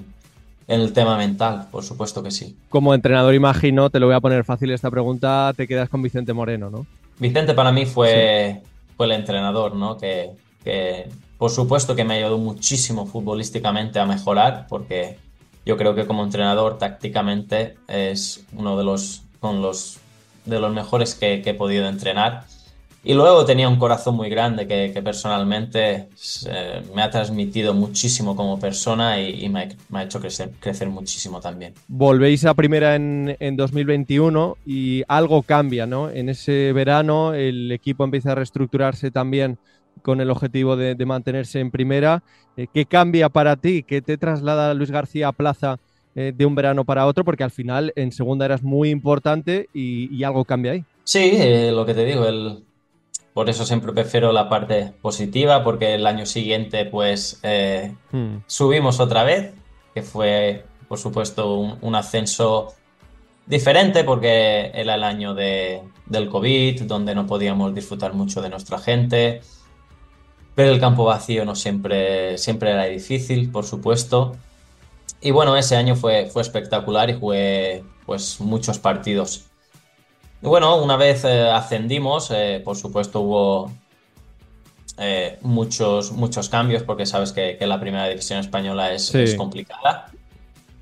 en 0.68 0.82
el 0.82 0.92
tema 0.92 1.18
mental, 1.18 1.68
por 1.72 1.84
supuesto 1.84 2.22
que 2.22 2.32
sí. 2.32 2.58
Como 2.68 2.94
entrenador, 2.94 3.34
imagino, 3.34 3.90
te 3.90 4.00
lo 4.02 4.08
voy 4.08 4.16
a 4.16 4.20
poner 4.20 4.44
fácil 4.44 4.70
esta 4.72 4.92
pregunta, 4.92 5.54
te 5.56 5.66
quedas 5.66 5.88
con 5.88 6.02
Vicente 6.02 6.34
Moreno, 6.34 6.70
¿no? 6.70 6.86
Vicente 7.20 7.54
para 7.54 7.72
mí 7.72 7.86
fue, 7.86 8.62
fue 8.98 9.06
el 9.06 9.14
entrenador, 9.14 9.76
¿no? 9.78 9.98
Que, 9.98 10.32
que 10.62 11.08
por 11.38 11.52
supuesto 11.52 11.96
que 11.96 12.04
me 12.04 12.16
ayudó 12.16 12.38
muchísimo 12.38 13.06
futbolísticamente 13.06 13.98
a 14.00 14.06
mejorar, 14.06 14.66
porque 14.68 15.18
yo 15.66 15.78
creo 15.78 15.96
que 15.96 16.06
como 16.06 16.22
entrenador 16.26 16.78
tácticamente 16.78 17.76
es 17.88 18.46
uno 18.54 18.78
de 18.78 18.84
los, 18.84 19.22
con 19.44 19.62
los, 19.62 20.00
de 20.46 20.58
los 20.58 20.74
mejores 20.74 21.16
que, 21.16 21.42
he 21.46 21.54
podido 21.54 21.86
entrenar. 21.90 22.46
Y 23.04 23.14
luego 23.14 23.44
tenía 23.44 23.68
un 23.68 23.78
corazón 23.78 24.16
muy 24.16 24.30
grande 24.30 24.66
que, 24.66 25.02
personalmente 25.02 26.08
eh, 26.48 26.82
me 26.96 27.02
ha 27.02 27.10
transmitido 27.10 27.74
muchísimo 27.74 28.38
como 28.38 28.58
persona 28.58 29.20
y, 29.20 29.50
me, 29.50 29.76
ha, 29.92 30.04
hecho 30.04 30.22
crecer, 30.22 30.52
crecer 30.62 30.88
muchísimo 30.88 31.42
también. 31.42 31.74
Volvéis 31.90 32.46
a 32.46 32.54
primera 32.54 32.96
en, 32.96 33.36
en 33.38 33.58
2021 33.58 34.60
y 34.66 35.04
algo 35.10 35.44
cambia, 35.44 35.86
¿no? 35.86 36.10
En 36.10 36.30
ese 36.30 36.72
verano 36.72 37.34
el 37.34 37.70
equipo 37.74 38.06
empieza 38.06 38.32
a 38.32 38.36
reestructurarse 38.36 39.12
también 39.12 39.60
con 40.02 40.22
el 40.22 40.30
objetivo 40.30 40.78
de, 40.78 41.06
mantenerse 41.06 41.60
en 41.60 41.70
primera. 41.70 42.24
Eh, 42.56 42.68
¿Qué 42.74 42.86
cambia 42.86 43.28
para 43.28 43.58
ti? 43.58 43.84
¿Qué 43.84 44.02
te 44.02 44.18
traslada 44.18 44.74
Luis 44.74 44.92
García 44.92 45.34
plaza 45.34 45.80
eh, 46.16 46.34
de 46.36 46.46
un 46.46 46.56
verano 46.56 46.86
para 46.86 47.06
otro? 47.08 47.24
Porque 47.26 47.44
al 47.44 47.52
final 47.52 47.94
en 47.96 48.12
segunda 48.12 48.46
eras 48.46 48.64
muy 48.64 48.90
importante 48.90 49.70
y, 49.74 50.14
y 50.16 50.24
algo 50.24 50.46
cambia 50.46 50.74
ahí. 50.74 50.86
Sí, 51.04 51.32
eh, 51.34 51.72
lo 51.74 51.86
que 51.86 51.94
te 51.94 52.06
digo, 52.06 52.26
el, 52.26 52.64
por 53.34 53.50
eso 53.50 53.66
siempre 53.66 53.94
prefiero 53.94 54.32
la 54.32 54.48
parte 54.50 54.94
positiva, 55.02 55.64
porque 55.64 55.96
el 55.96 56.06
año 56.08 56.26
siguiente 56.26 56.86
pues 56.86 57.40
eh, 57.44 57.98
Hmm. 58.12 58.38
subimos 58.48 59.00
otra 59.00 59.24
vez, 59.24 59.54
que 59.94 60.04
fue 60.04 60.66
por 60.88 61.00
supuesto 61.00 61.56
un, 61.56 61.78
un 61.82 61.96
ascenso 61.96 62.74
diferente 63.46 64.04
porque 64.04 64.72
era 64.74 64.96
el 64.96 65.04
año 65.04 65.34
de, 65.34 65.82
del 66.06 66.30
COVID, 66.30 66.84
donde 66.84 67.16
no 67.16 67.26
podíamos 67.28 67.74
disfrutar 67.76 68.14
mucho 68.14 68.42
de 68.42 68.50
nuestra 68.50 68.78
gente, 68.80 69.42
pero 70.56 70.72
el 70.72 70.80
campo 70.80 71.06
vacío 71.06 71.46
no 71.46 71.56
siempre, 71.56 72.38
siempre 72.38 72.72
era 72.72 72.86
difícil, 72.86 73.50
por 73.52 73.66
supuesto. 73.66 74.38
Y 75.24 75.32
bueno, 75.32 75.56
ese 75.56 75.78
año 75.78 75.96
fue, 75.96 76.26
fue 76.26 76.42
espectacular 76.42 77.10
y 77.10 77.14
jugué 77.14 77.84
pues 78.06 78.42
muchos 78.42 78.78
partidos. 78.78 79.46
Y 80.42 80.48
bueno, 80.48 80.76
una 80.84 80.98
vez 80.98 81.24
eh, 81.24 81.50
ascendimos, 81.50 82.30
eh, 82.32 82.62
por 82.64 82.76
supuesto 82.76 83.22
hubo 83.22 83.72
eh, 84.98 85.38
muchos, 85.42 86.12
muchos 86.12 86.50
cambios 86.50 86.84
porque 86.84 87.06
sabes 87.06 87.32
que, 87.32 87.56
que 87.58 87.66
la 87.66 87.80
primera 87.80 88.08
división 88.10 88.40
española 88.40 88.92
es, 88.94 89.08
Sí. 89.08 89.20
es 89.20 89.36
complicada. 89.36 90.12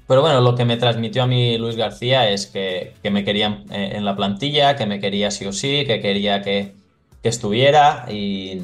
Pero 0.08 0.22
bueno, 0.22 0.42
lo 0.42 0.56
que 0.56 0.66
me 0.66 0.76
transmitió 0.78 1.22
a 1.24 1.28
mí 1.28 1.58
Luis 1.60 1.76
García 1.76 2.28
es 2.30 2.48
que, 2.48 2.96
que 3.04 3.12
me 3.12 3.24
querían 3.24 3.66
en 3.70 4.04
la 4.04 4.16
plantilla, 4.16 4.76
que 4.76 4.88
me 4.88 5.00
quería 5.00 5.30
sí 5.30 5.46
o 5.46 5.54
sí, 5.54 5.86
que 5.86 6.02
quería 6.02 6.42
que, 6.42 6.74
que 7.22 7.30
estuviera 7.30 8.08
y, 8.10 8.64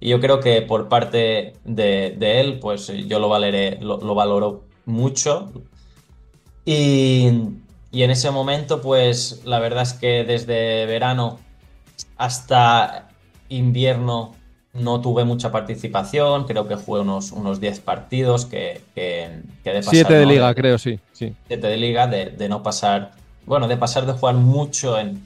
y 0.00 0.08
yo 0.10 0.20
creo 0.20 0.40
que 0.40 0.60
por 0.62 0.88
parte 0.88 1.54
de, 1.64 2.14
de 2.18 2.40
él, 2.40 2.58
pues 2.58 2.88
yo 3.06 3.20
lo, 3.20 3.28
valeré, 3.30 3.78
lo, 3.80 3.98
lo 3.98 4.14
valoro 4.14 4.64
mucho. 4.90 5.50
Y, 6.64 7.30
y 7.90 8.02
en 8.02 8.10
ese 8.10 8.30
momento, 8.30 8.80
pues 8.82 9.42
la 9.44 9.58
verdad 9.58 9.82
es 9.82 9.92
que 9.94 10.24
desde 10.24 10.86
verano 10.86 11.38
hasta 12.16 13.08
invierno 13.48 14.34
no 14.72 15.00
tuve 15.00 15.24
mucha 15.24 15.50
participación, 15.50 16.44
creo 16.44 16.68
que 16.68 16.76
jugué 16.76 17.00
unos, 17.00 17.32
unos 17.32 17.58
10 17.60 17.80
partidos 17.80 18.46
que, 18.46 18.82
que, 18.94 19.40
que 19.64 19.70
de 19.70 19.78
pasar, 19.80 19.94
Siete 19.94 20.14
de 20.14 20.26
¿no? 20.26 20.30
liga, 20.32 20.54
creo, 20.54 20.78
sí. 20.78 21.00
sí. 21.12 21.34
siete 21.48 21.66
de 21.66 21.76
liga, 21.76 22.06
de, 22.06 22.26
de 22.26 22.48
no 22.48 22.62
pasar, 22.62 23.10
bueno, 23.46 23.66
de 23.66 23.76
pasar 23.76 24.06
de 24.06 24.12
jugar 24.12 24.36
mucho 24.36 24.96
en, 24.96 25.20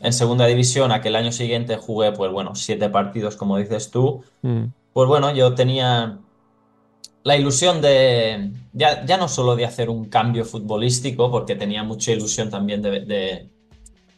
en 0.00 0.12
segunda 0.12 0.44
división 0.44 0.92
a 0.92 1.00
que 1.00 1.08
el 1.08 1.16
año 1.16 1.32
siguiente 1.32 1.76
jugué, 1.78 2.12
pues 2.12 2.30
bueno, 2.30 2.54
siete 2.54 2.90
partidos, 2.90 3.36
como 3.36 3.56
dices 3.56 3.90
tú, 3.90 4.22
Mm. 4.42 4.64
pues 4.92 5.08
bueno, 5.08 5.32
yo 5.34 5.54
tenía 5.54 6.18
la 7.22 7.36
ilusión 7.36 7.80
de, 7.80 8.52
ya, 8.72 9.04
ya, 9.04 9.16
no 9.16 9.28
solo 9.28 9.56
de 9.56 9.64
hacer 9.66 9.90
un 9.90 10.06
cambio 10.06 10.44
futbolístico, 10.44 11.30
porque 11.30 11.54
tenía 11.54 11.82
mucha 11.84 12.12
ilusión 12.12 12.50
también 12.50 12.82
de, 12.82 13.00
de 13.00 13.50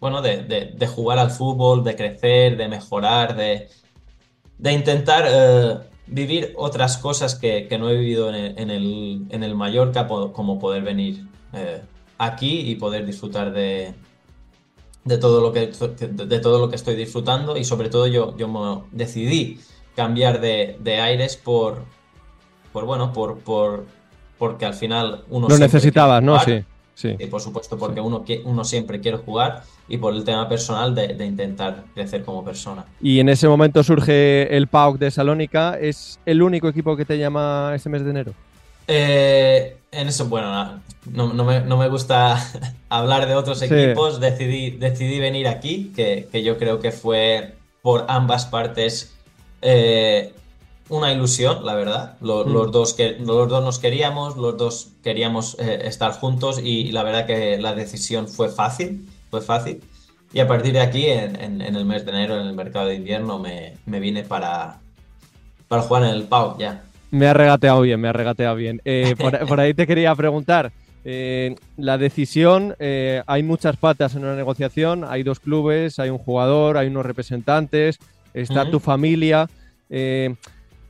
bueno, 0.02 0.20
de, 0.20 0.42
de, 0.42 0.86
jugar 0.88 1.18
al 1.18 1.30
fútbol, 1.30 1.84
de 1.84 1.94
crecer, 1.94 2.56
de 2.56 2.66
mejorar, 2.68 3.36
de, 3.36 3.68
intentar 4.72 5.24
eh, 5.28 5.78
vivir 6.08 6.54
otras 6.56 6.98
cosas 6.98 7.36
que, 7.36 7.68
que, 7.68 7.78
no 7.78 7.88
he 7.88 7.96
vivido 7.96 8.28
en 8.28 8.34
el, 8.34 8.58
en 8.58 8.70
el, 8.70 9.26
en 9.30 9.44
el 9.44 9.54
Mallorca, 9.54 10.08
como 10.08 10.58
poder 10.58 10.82
venir 10.82 11.24
eh, 11.52 11.82
aquí 12.18 12.68
y 12.68 12.74
poder 12.76 13.06
disfrutar 13.06 13.52
de, 13.52 13.94
de 15.04 15.18
todo 15.18 15.40
lo 15.40 15.52
que 15.52 15.68
de, 15.68 16.38
todo 16.40 16.58
lo 16.58 16.68
que 16.68 16.76
estoy 16.76 16.96
disfrutando. 16.96 17.56
Y 17.56 17.64
sobre 17.64 17.88
todo 17.88 18.06
yo, 18.08 18.36
yo 18.36 18.86
decidí 18.90 19.60
cambiar 19.94 20.40
de, 20.40 20.78
de 20.80 21.00
aires 21.00 21.36
por, 21.36 21.84
por 22.72 22.84
bueno, 22.84 23.12
por, 23.12 23.38
por 23.38 23.84
porque 24.38 24.64
al 24.64 24.74
final 24.74 25.22
uno 25.30 25.48
lo 25.48 25.58
necesitabas, 25.58 26.22
¿no? 26.22 26.38
Sí. 26.40 26.64
Sí. 26.94 27.16
Y 27.18 27.26
por 27.26 27.40
supuesto, 27.40 27.78
porque 27.78 28.00
uno, 28.00 28.22
uno 28.44 28.64
siempre 28.64 29.00
quiere 29.00 29.16
jugar 29.16 29.62
y 29.88 29.96
por 29.96 30.14
el 30.14 30.24
tema 30.24 30.48
personal 30.48 30.94
de, 30.94 31.08
de, 31.14 31.24
intentar 31.24 31.84
crecer 31.94 32.22
como 32.22 32.44
persona. 32.44 32.84
Y 33.00 33.18
en 33.18 33.30
ese 33.30 33.48
momento 33.48 33.82
surge 33.82 34.54
el 34.54 34.66
PAOK 34.66 34.98
de 34.98 35.10
Salónica. 35.10 35.78
¿Es 35.80 36.20
el 36.26 36.42
único 36.42 36.68
equipo 36.68 36.94
que 36.94 37.04
te 37.04 37.18
llama 37.18 37.72
ese 37.74 37.88
mes 37.88 38.04
de 38.04 38.10
enero? 38.10 38.34
Eh, 38.88 39.76
en 39.90 40.08
eso, 40.08 40.26
bueno, 40.28 40.80
no, 41.10 41.32
no, 41.32 41.44
me, 41.44 41.60
no 41.60 41.76
me, 41.76 41.88
gusta 41.88 42.36
hablar 42.88 43.26
de 43.26 43.34
otros 43.34 43.62
equipos. 43.62 44.20
Decidí, 44.20 44.70
decidí 44.70 45.18
venir 45.18 45.48
aquí, 45.48 45.92
que, 45.94 46.28
que, 46.30 46.42
yo 46.42 46.58
creo 46.58 46.80
que 46.80 46.92
fue 46.92 47.54
por 47.80 48.06
ambas 48.08 48.46
partes 48.46 49.14
eh, 49.60 50.34
una 50.92 51.12
ilusión, 51.12 51.64
la 51.64 51.74
verdad. 51.74 52.16
Los, 52.20 52.46
mm. 52.46 52.52
los, 52.52 52.72
dos 52.72 52.94
que, 52.94 53.16
los 53.18 53.48
dos 53.48 53.64
nos 53.64 53.78
queríamos, 53.78 54.36
los 54.36 54.56
dos 54.56 54.92
queríamos 55.02 55.56
eh, 55.58 55.80
estar 55.84 56.12
juntos 56.12 56.60
y, 56.62 56.92
la 56.92 57.02
verdad 57.02 57.26
que 57.26 57.58
la 57.58 57.74
decisión 57.74 58.28
fue 58.28 58.48
fácil, 58.48 59.08
fue 59.30 59.40
fácil. 59.40 59.82
Y 60.32 60.40
a 60.40 60.48
partir 60.48 60.72
de 60.72 60.80
aquí, 60.80 61.06
en, 61.06 61.40
en, 61.40 61.60
en 61.60 61.76
el 61.76 61.84
mes 61.84 62.04
de 62.04 62.12
enero, 62.12 62.40
en 62.40 62.46
el 62.46 62.54
mercado 62.54 62.86
de 62.86 62.94
invierno, 62.94 63.38
me, 63.38 63.74
me 63.86 64.00
vine 64.00 64.22
para, 64.22 64.80
para 65.68 65.82
jugar 65.82 66.04
en 66.04 66.10
el 66.10 66.24
PAU 66.24 66.58
ya. 66.58 66.82
Me 67.10 67.26
ha 67.26 67.34
regateado 67.34 67.82
bien, 67.82 68.00
me 68.00 68.08
ha 68.08 68.12
regateado 68.12 68.56
bien. 68.56 68.80
Eh, 68.86 69.14
por, 69.18 69.60
ahí 69.60 69.74
te 69.74 69.86
quería 69.86 70.14
preguntar. 70.14 70.72
Eh, 71.04 71.56
la 71.76 71.98
decisión, 71.98 72.74
eh, 72.78 73.22
hay 73.26 73.42
muchas 73.42 73.76
patas 73.76 74.14
en 74.14 74.24
una 74.24 74.34
negociación, 74.34 75.04
hay 75.04 75.22
dos 75.22 75.40
clubes, 75.40 75.98
hay 75.98 76.10
un 76.10 76.18
jugador, 76.18 76.78
hay 76.78 76.88
unos 76.88 77.04
representantes, 77.04 77.98
está 78.32 78.70
tu 78.70 78.80
familia. 78.80 79.48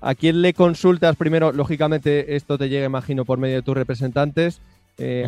¿A 0.03 0.15
quién 0.15 0.43
le 0.43 0.53
consultas 0.53 1.17
primero? 1.17 1.53
Lógicamente 1.53 2.37
esto 2.37 2.59
te 2.59 2.69
llega, 2.69 2.85
imagino, 2.85 3.25
por 3.25 3.39
medio 3.39 3.57
de 3.57 3.63
tus 3.63 3.75
representantes. 3.75 4.61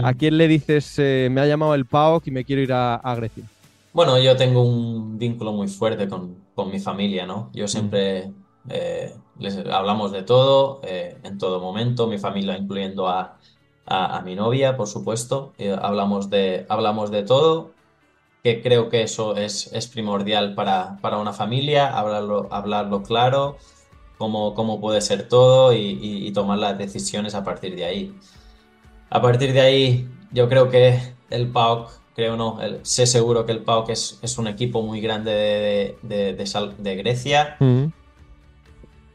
¿A 0.02 0.12
quién 0.12 0.36
le 0.36 0.46
dices, 0.46 0.98
me 0.98 1.40
ha 1.40 1.46
llamado 1.46 1.74
el 1.74 1.86
PAOK 1.86 2.26
y 2.26 2.30
me 2.30 2.44
quiero 2.44 2.60
ir 2.60 2.72
a, 2.72 3.14
Grecia? 3.16 3.44
Bueno, 3.92 4.18
yo 4.18 4.36
tengo 4.36 4.62
un 4.62 5.18
vínculo 5.18 5.52
muy 5.52 5.68
fuerte 5.68 6.08
con, 6.08 6.36
con 6.54 6.70
mi 6.70 6.80
familia, 6.80 7.26
¿no? 7.26 7.50
Yo 7.54 7.66
siempre 7.66 8.30
eh, 8.68 9.14
les 9.38 9.56
hablamos 9.66 10.12
de 10.12 10.22
todo, 10.22 10.80
eh, 10.84 11.18
en 11.22 11.38
todo 11.38 11.60
momento, 11.60 12.06
mi 12.06 12.18
familia 12.18 12.56
incluyendo 12.56 13.08
a, 13.08 13.38
a, 13.86 14.20
mi 14.22 14.34
novia, 14.34 14.76
por 14.76 14.86
supuesto. 14.86 15.52
Eh, 15.58 15.76
hablamos, 15.80 16.30
de, 16.30 16.66
hablamos 16.68 17.10
de 17.10 17.22
todo, 17.24 17.72
que 18.42 18.62
creo 18.62 18.88
que 18.88 19.02
eso 19.02 19.36
es, 19.36 19.72
es 19.72 19.88
primordial 19.88 20.54
para, 20.54 20.98
para, 21.00 21.18
una 21.18 21.32
familia, 21.32 21.96
hablarlo, 21.96 22.48
hablarlo 22.50 23.02
claro, 23.02 23.56
cómo, 24.18 24.54
cómo 24.54 24.80
puede 24.80 25.00
ser 25.00 25.28
todo 25.28 25.72
y, 25.72 25.98
y, 26.00 26.32
tomar 26.32 26.58
las 26.58 26.78
decisiones 26.78 27.34
a 27.34 27.44
partir 27.44 27.76
de 27.76 27.84
ahí. 27.84 28.14
A 29.10 29.20
partir 29.20 29.52
de 29.52 29.60
ahí, 29.60 30.08
yo 30.32 30.48
creo 30.48 30.70
que 30.70 31.00
el 31.30 31.48
PAOK, 31.48 31.90
creo 32.14 32.36
no, 32.36 32.58
sé 32.82 33.06
seguro 33.06 33.46
que 33.46 33.52
el 33.52 33.62
PAOK 33.62 33.90
es, 33.90 34.18
es 34.22 34.38
un 34.38 34.46
equipo 34.46 34.82
muy 34.82 35.00
grande 35.00 35.32
de, 35.32 35.98
de, 36.02 36.34
de, 36.34 36.74
de 36.78 36.96
Grecia 36.96 37.56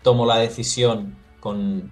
tomo 0.02 0.26
la 0.26 0.38
decisión 0.38 1.16
con, 1.40 1.92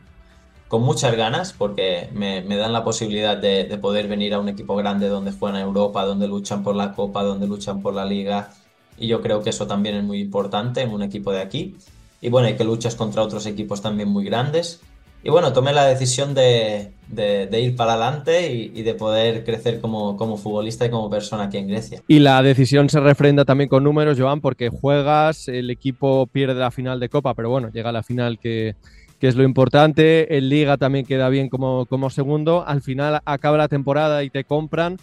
con 0.67 0.81
muchas 0.81 1.15
ganas 1.15 1.53
porque 1.53 2.09
me, 2.13 2.41
me 2.41 2.57
dan 2.57 2.73
la 2.73 2.83
posibilidad 2.83 3.37
de, 3.37 3.65
de, 3.65 3.77
poder 3.77 4.07
venir 4.07 4.33
a 4.33 4.39
un 4.39 4.49
equipo 4.49 4.75
grande 4.75 5.07
donde 5.07 5.31
juegan 5.31 5.61
en 5.61 5.67
Europa, 5.67 6.05
donde 6.05 6.27
luchan 6.27 6.63
por 6.63 6.75
la 6.75 6.93
Copa, 6.93 7.23
donde 7.23 7.47
luchan 7.47 7.81
por 7.81 7.93
la 7.93 8.05
Liga. 8.05 8.51
Y 8.97 9.07
yo 9.07 9.21
creo 9.21 9.43
que 9.43 9.51
eso 9.51 9.67
también 9.67 9.95
es 9.95 10.03
muy 10.03 10.19
importante 10.19 10.81
en 10.81 10.91
un 10.91 11.03
equipo 11.03 11.31
de 11.31 11.41
aquí. 11.41 11.75
Y 12.21 12.29
bueno, 12.29 12.49
y 12.49 12.55
que 12.55 12.63
luchas 12.63 12.95
contra 12.95 13.21
otros 13.21 13.45
equipos 13.45 13.81
también 13.81 14.09
muy 14.09 14.25
grandes. 14.25 14.81
Y 15.23 15.29
bueno, 15.29 15.51
tomé 15.51 15.73
la 15.73 15.85
decisión 15.85 16.33
de, 16.33 16.91
de, 17.09 17.61
ir 17.61 17.75
para 17.75 17.93
adelante 17.93 18.53
y, 18.53 18.81
de 18.81 18.93
poder 18.93 19.43
crecer 19.43 19.81
como, 19.81 20.15
como, 20.15 20.37
futbolista 20.37 20.85
y 20.85 20.89
como 20.89 21.09
persona 21.09 21.43
aquí 21.43 21.57
en 21.57 21.67
Grecia. 21.67 22.01
Y 22.07 22.19
la 22.19 22.41
decisión 22.41 22.89
se 22.89 22.99
refrenda 22.99 23.43
también 23.43 23.69
con 23.69 23.83
números, 23.83 24.17
Joan, 24.19 24.41
porque 24.41 24.69
juegas, 24.69 25.47
el 25.47 25.69
equipo 25.69 26.27
pierde 26.27 26.55
la 26.55 26.71
final 26.71 26.99
de 26.99 27.09
Copa, 27.09 27.33
pero 27.33 27.49
bueno, 27.49 27.69
llega 27.69 27.89
a 27.89 27.93
la 27.93 28.03
final 28.03 28.39
que, 28.39 28.75
que 29.19 29.27
es 29.27 29.35
lo 29.35 29.43
importante. 29.43 30.37
En 30.37 30.49
Liga 30.49 30.77
también 30.77 31.05
queda 31.05 31.29
bien 31.29 31.49
como, 31.49 31.85
como 31.87 32.09
segundo. 32.09 32.63
Al 32.65 32.81
final 32.81 33.19
acaba 33.25 33.57
la 33.57 33.67
temporada 33.67 34.23
y 34.23 34.29
te 34.29 34.43
compran. 34.43 34.97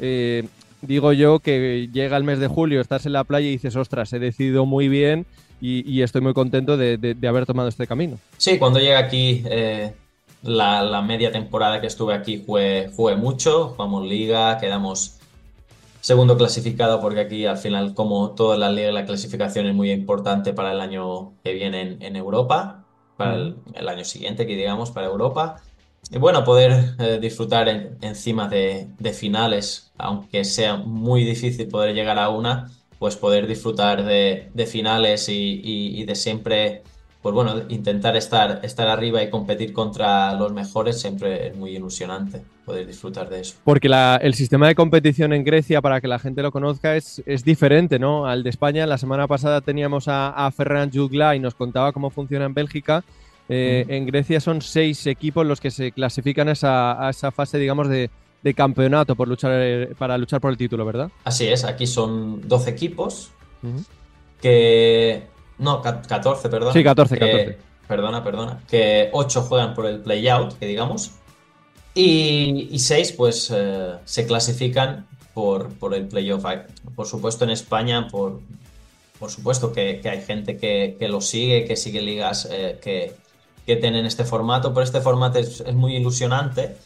Eh, 0.00 0.46
digo 0.80 1.12
yo 1.12 1.40
que 1.40 1.88
llega 1.92 2.16
el 2.16 2.24
mes 2.24 2.38
de 2.38 2.48
julio, 2.48 2.80
estás 2.80 3.06
en 3.06 3.12
la 3.12 3.24
playa 3.24 3.48
y 3.48 3.52
dices, 3.52 3.76
ostras, 3.76 4.12
he 4.12 4.18
decidido 4.18 4.64
muy 4.64 4.88
bien 4.88 5.26
y, 5.60 6.02
estoy 6.02 6.20
muy 6.20 6.34
contento 6.34 6.76
de, 6.76 7.16
haber 7.26 7.46
tomado 7.46 7.68
este 7.68 7.86
camino. 7.86 8.18
Sí, 8.36 8.58
cuando 8.58 8.78
llega 8.78 8.98
aquí, 8.98 9.42
eh, 9.46 9.94
la, 10.42 11.02
media 11.02 11.32
temporada 11.32 11.80
que 11.80 11.86
estuve 11.86 12.14
aquí 12.14 12.38
fue, 12.38 12.90
fue 12.94 13.16
mucho, 13.16 13.68
jugamos 13.68 14.06
liga, 14.06 14.58
quedamos 14.58 15.16
segundo 16.06 16.36
clasificado 16.36 17.00
porque 17.00 17.18
aquí 17.18 17.46
al 17.46 17.56
final, 17.56 17.92
como 17.92 18.30
toda 18.30 18.56
la 18.56 18.70
liga, 18.70 18.92
la 18.92 19.06
clasificación 19.06 19.66
es 19.66 19.74
muy 19.74 19.90
importante 19.90 20.52
para 20.52 20.70
el 20.72 20.80
año 20.80 21.32
que 21.42 21.52
viene 21.52 21.96
en, 21.98 22.14
Europa, 22.14 22.84
para 23.16 23.34
el, 23.34 23.88
año 23.88 24.04
siguiente, 24.04 24.46
que 24.46 24.54
digamos, 24.54 24.92
para 24.92 25.08
Europa. 25.08 25.56
Y 26.08 26.18
bueno, 26.18 26.44
poder 26.44 26.94
eh, 27.00 27.18
disfrutar 27.20 27.68
encima 28.00 28.46
de, 28.48 28.88
finales, 29.12 29.90
aunque 29.98 30.44
sea 30.44 30.76
muy 30.76 31.24
difícil 31.24 31.66
poder 31.66 31.92
llegar 31.92 32.20
a 32.20 32.28
una, 32.28 32.70
pues 32.98 33.16
poder 33.16 33.46
disfrutar 33.46 34.04
de, 34.04 34.66
finales 34.66 35.28
y, 35.28 36.04
de 36.04 36.14
siempre, 36.14 36.82
pues 37.22 37.34
bueno, 37.34 37.62
intentar 37.68 38.16
estar, 38.16 38.60
estar 38.62 38.88
arriba 38.88 39.22
y 39.22 39.30
competir 39.30 39.72
contra 39.72 40.32
los 40.34 40.52
mejores 40.52 41.00
siempre 41.00 41.48
es 41.48 41.56
muy 41.56 41.76
ilusionante 41.76 42.42
poder 42.64 42.86
disfrutar 42.86 43.28
de 43.28 43.40
eso. 43.40 43.56
Porque 43.64 43.88
el 44.20 44.34
sistema 44.34 44.66
de 44.66 44.74
competición 44.74 45.32
en 45.32 45.44
Grecia, 45.44 45.80
para 45.80 46.00
que 46.00 46.08
la 46.08 46.18
gente 46.18 46.42
lo 46.42 46.50
conozca, 46.50 46.96
es, 46.96 47.22
es 47.26 47.44
diferente 47.44 47.98
¿no? 47.98 48.26
al 48.26 48.42
de 48.42 48.50
España. 48.50 48.86
La 48.86 48.98
semana 48.98 49.28
pasada 49.28 49.60
teníamos 49.60 50.06
a, 50.08 50.50
Ferran 50.56 50.90
Jugla 50.90 51.36
y 51.36 51.38
nos 51.38 51.54
contaba 51.54 51.92
cómo 51.92 52.10
funciona 52.10 52.46
en 52.46 52.54
Bélgica. 52.54 53.04
Eh, 53.48 53.84
en 53.88 54.06
Grecia 54.06 54.40
son 54.40 54.60
seis 54.60 55.06
equipos 55.06 55.46
los 55.46 55.60
que 55.60 55.70
se 55.70 55.92
clasifican 55.92 56.48
a 56.48 56.52
esa, 56.52 57.06
a 57.06 57.10
esa 57.10 57.30
fase, 57.30 57.58
digamos, 57.58 57.88
de, 57.88 58.10
de 58.46 58.54
campeonato 58.54 59.16
por 59.16 59.26
luchar, 59.26 59.50
eh, 59.56 59.92
para 59.98 60.16
luchar 60.16 60.40
por 60.40 60.52
el 60.52 60.56
título, 60.56 60.84
¿verdad? 60.84 61.10
Así 61.24 61.48
es, 61.48 61.64
aquí 61.64 61.84
son 61.84 62.46
12 62.46 62.70
equipos 62.70 63.32
que... 64.40 65.26
No, 65.58 65.82
14, 65.82 66.48
perdón. 66.48 66.72
Sí, 66.72 66.84
14, 66.84 67.18
14. 67.18 67.58
Perdona, 67.88 68.22
perdona. 68.22 68.60
Que 68.70 69.10
8 69.12 69.42
juegan 69.42 69.74
por 69.74 69.86
el 69.86 69.98
play-out, 69.98 70.56
que 70.60 70.66
digamos. 70.66 71.10
Y, 71.92 72.68
y 72.70 72.78
6 72.78 73.14
pues 73.16 73.50
eh, 73.52 73.94
se 74.04 74.26
clasifican 74.26 75.08
por, 75.34 75.70
por 75.70 75.92
el 75.94 76.06
playoff. 76.06 76.44
Por 76.94 77.06
supuesto 77.06 77.42
en 77.42 77.50
España, 77.50 78.06
por, 78.06 78.38
por 79.18 79.30
supuesto 79.32 79.72
que, 79.72 79.98
que 80.00 80.08
hay 80.08 80.22
gente 80.22 80.56
que, 80.56 80.94
que, 81.00 81.08
lo 81.08 81.20
sigue, 81.20 81.64
que 81.64 81.74
sigue 81.74 82.00
ligas 82.00 82.46
eh, 82.48 82.78
que, 82.80 83.16
que 83.66 83.74
tienen 83.74 84.06
este 84.06 84.24
formato, 84.24 84.72
pero 84.72 84.84
este 84.84 85.00
formato 85.00 85.40
es, 85.40 85.62
es 85.62 85.74
muy 85.74 85.96
ilusionante 85.96 86.76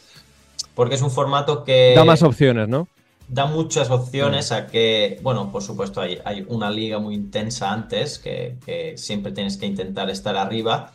porque 0.74 0.94
es 0.94 1.02
un 1.02 1.10
formato 1.10 1.64
que... 1.64 1.92
Da 1.94 2.04
más 2.04 2.22
opciones, 2.22 2.68
¿no? 2.68 2.88
Da 3.28 3.46
muchas 3.46 3.90
opciones 3.90 4.50
a 4.50 4.66
que, 4.66 5.20
bueno, 5.22 5.52
por 5.52 5.62
supuesto 5.62 6.00
hay, 6.00 6.18
hay 6.24 6.44
una 6.48 6.70
liga 6.70 6.98
muy 6.98 7.14
intensa 7.14 7.72
antes, 7.72 8.18
que, 8.18 8.94
siempre 8.96 9.32
tienes 9.32 9.56
que 9.56 9.66
intentar 9.66 10.10
estar 10.10 10.36
arriba. 10.36 10.92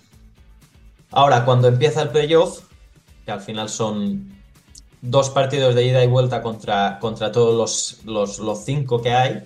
Ahora, 1.12 1.46
cuando 1.46 1.68
empieza 1.68 2.02
el 2.02 2.10
playoff, 2.10 2.62
que 3.26 3.32
al 3.32 3.42
final 3.42 3.70
son 3.70 4.34
dos 5.02 5.30
partidos 5.30 5.76
de 5.76 5.86
ida 5.86 6.04
y 6.04 6.08
vuelta 6.08 6.42
contra, 6.42 7.00
contra 7.00 7.32
todos 7.32 8.02
los, 8.06 8.38
los, 8.40 8.66
cinco 8.66 9.02
que 9.02 9.14
hay, 9.14 9.44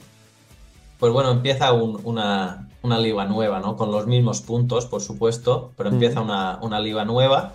pues 0.99 1.11
bueno, 1.11 1.31
empieza 1.31 1.71
una, 1.73 2.69
una, 2.81 2.97
liga 2.97 3.25
nueva, 3.25 3.59
¿no? 3.59 3.75
Con 3.75 3.91
los 3.91 4.07
mismos 4.07 4.41
puntos, 4.41 4.85
por 4.85 5.01
supuesto, 5.01 5.71
pero 5.77 5.89
empieza 5.89 6.21
una, 6.21 6.59
una 6.61 6.79
liga 6.79 7.05
nueva 7.05 7.53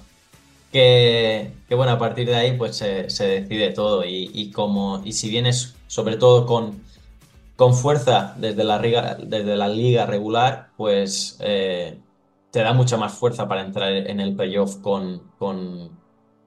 que, 0.75 1.53
bueno, 1.71 1.93
a 1.93 1.99
partir 1.99 2.27
de 2.27 2.35
ahí 2.35 2.57
pues 2.59 2.77
se, 2.77 3.07
decide 3.07 3.71
todo 3.71 4.03
y, 4.05 4.51
como, 4.51 5.01
y 5.05 5.13
si 5.13 5.31
vienes 5.31 5.77
sobre 5.87 6.17
todo 6.17 6.47
con, 6.47 6.81
con 7.55 7.75
fuerza 7.75 8.35
desde 8.39 8.65
la, 8.65 8.81
liga, 8.81 9.17
desde 9.23 9.55
la 9.55 9.69
liga 9.69 10.05
regular, 10.05 10.71
pues 10.77 11.39
eh, 11.43 11.97
te 12.51 12.61
da 12.61 12.73
mucha 12.73 12.97
más 12.97 13.13
fuerza 13.13 13.47
para 13.47 13.63
entrar 13.63 13.93
en 13.93 14.19
el 14.19 14.35
playoff 14.35 14.79
con, 14.79 15.23
con, 15.39 15.91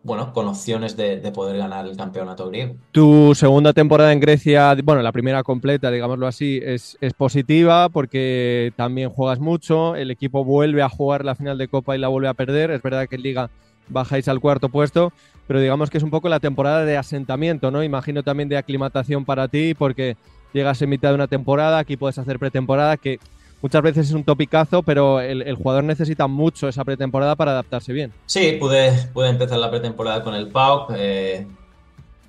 bueno, 0.03 0.33
con 0.33 0.47
opciones 0.47 0.97
de, 0.97 1.21
de, 1.21 1.31
poder 1.31 1.55
ganar 1.57 1.85
el 1.85 1.95
campeonato 1.95 2.49
griego. 2.49 2.75
Tu 2.91 3.33
segunda 3.33 3.71
temporada 3.71 4.11
en 4.11 4.19
Grecia, 4.19 4.75
bueno, 4.83 5.01
la 5.03 5.13
primera 5.13 5.41
completa, 5.41 5.89
digámoslo 5.89 6.27
así, 6.27 6.59
es, 6.61 6.97
es, 6.99 7.13
positiva 7.13 7.87
porque 7.87 8.73
también 8.75 9.09
juegas 9.09 9.39
mucho, 9.39 9.95
el 9.95 10.11
equipo 10.11 10.43
vuelve 10.43 10.81
a 10.81 10.89
jugar 10.89 11.23
la 11.23 11.35
final 11.35 11.57
de 11.57 11.69
Copa 11.69 11.95
y 11.95 11.99
la 11.99 12.09
vuelve 12.09 12.27
a 12.27 12.33
perder, 12.33 12.71
es 12.71 12.81
verdad 12.81 13.07
que 13.07 13.15
en 13.15 13.21
Liga 13.21 13.49
bajáis 13.89 14.27
al 14.27 14.39
cuarto 14.39 14.69
puesto, 14.69 15.13
pero 15.47 15.59
digamos 15.59 15.89
que 15.89 15.97
es 15.97 16.03
un 16.03 16.09
poco 16.09 16.29
la 16.29 16.39
temporada 16.39 16.85
de 16.85 16.97
asentamiento, 16.97 17.71
¿no? 17.71 17.83
Imagino 17.83 18.23
también 18.23 18.49
de 18.49 18.57
aclimatación 18.57 19.25
para 19.25 19.47
ti 19.47 19.73
porque 19.73 20.17
llegas 20.53 20.81
en 20.81 20.89
mitad 20.89 21.09
de 21.09 21.15
una 21.15 21.27
temporada, 21.27 21.79
aquí 21.79 21.97
puedes 21.97 22.17
hacer 22.17 22.39
pretemporada, 22.39 22.97
que 22.97 23.19
muchas 23.61 23.81
veces 23.81 24.07
es 24.07 24.13
un 24.13 24.23
topicazo, 24.23 24.83
pero 24.83 25.19
el, 25.19 25.55
jugador 25.55 25.83
necesita 25.83 26.27
mucho 26.27 26.67
esa 26.67 26.83
pretemporada 26.83 27.35
para 27.35 27.51
adaptarse 27.51 27.93
bien. 27.93 28.11
Sí, 28.25 28.57
pude, 28.59 28.91
pude 29.13 29.29
empezar 29.29 29.59
la 29.59 29.69
pretemporada 29.69 30.23
con 30.23 30.35
el 30.35 30.47
PAOK. 30.47 30.93
Eh, 30.95 31.47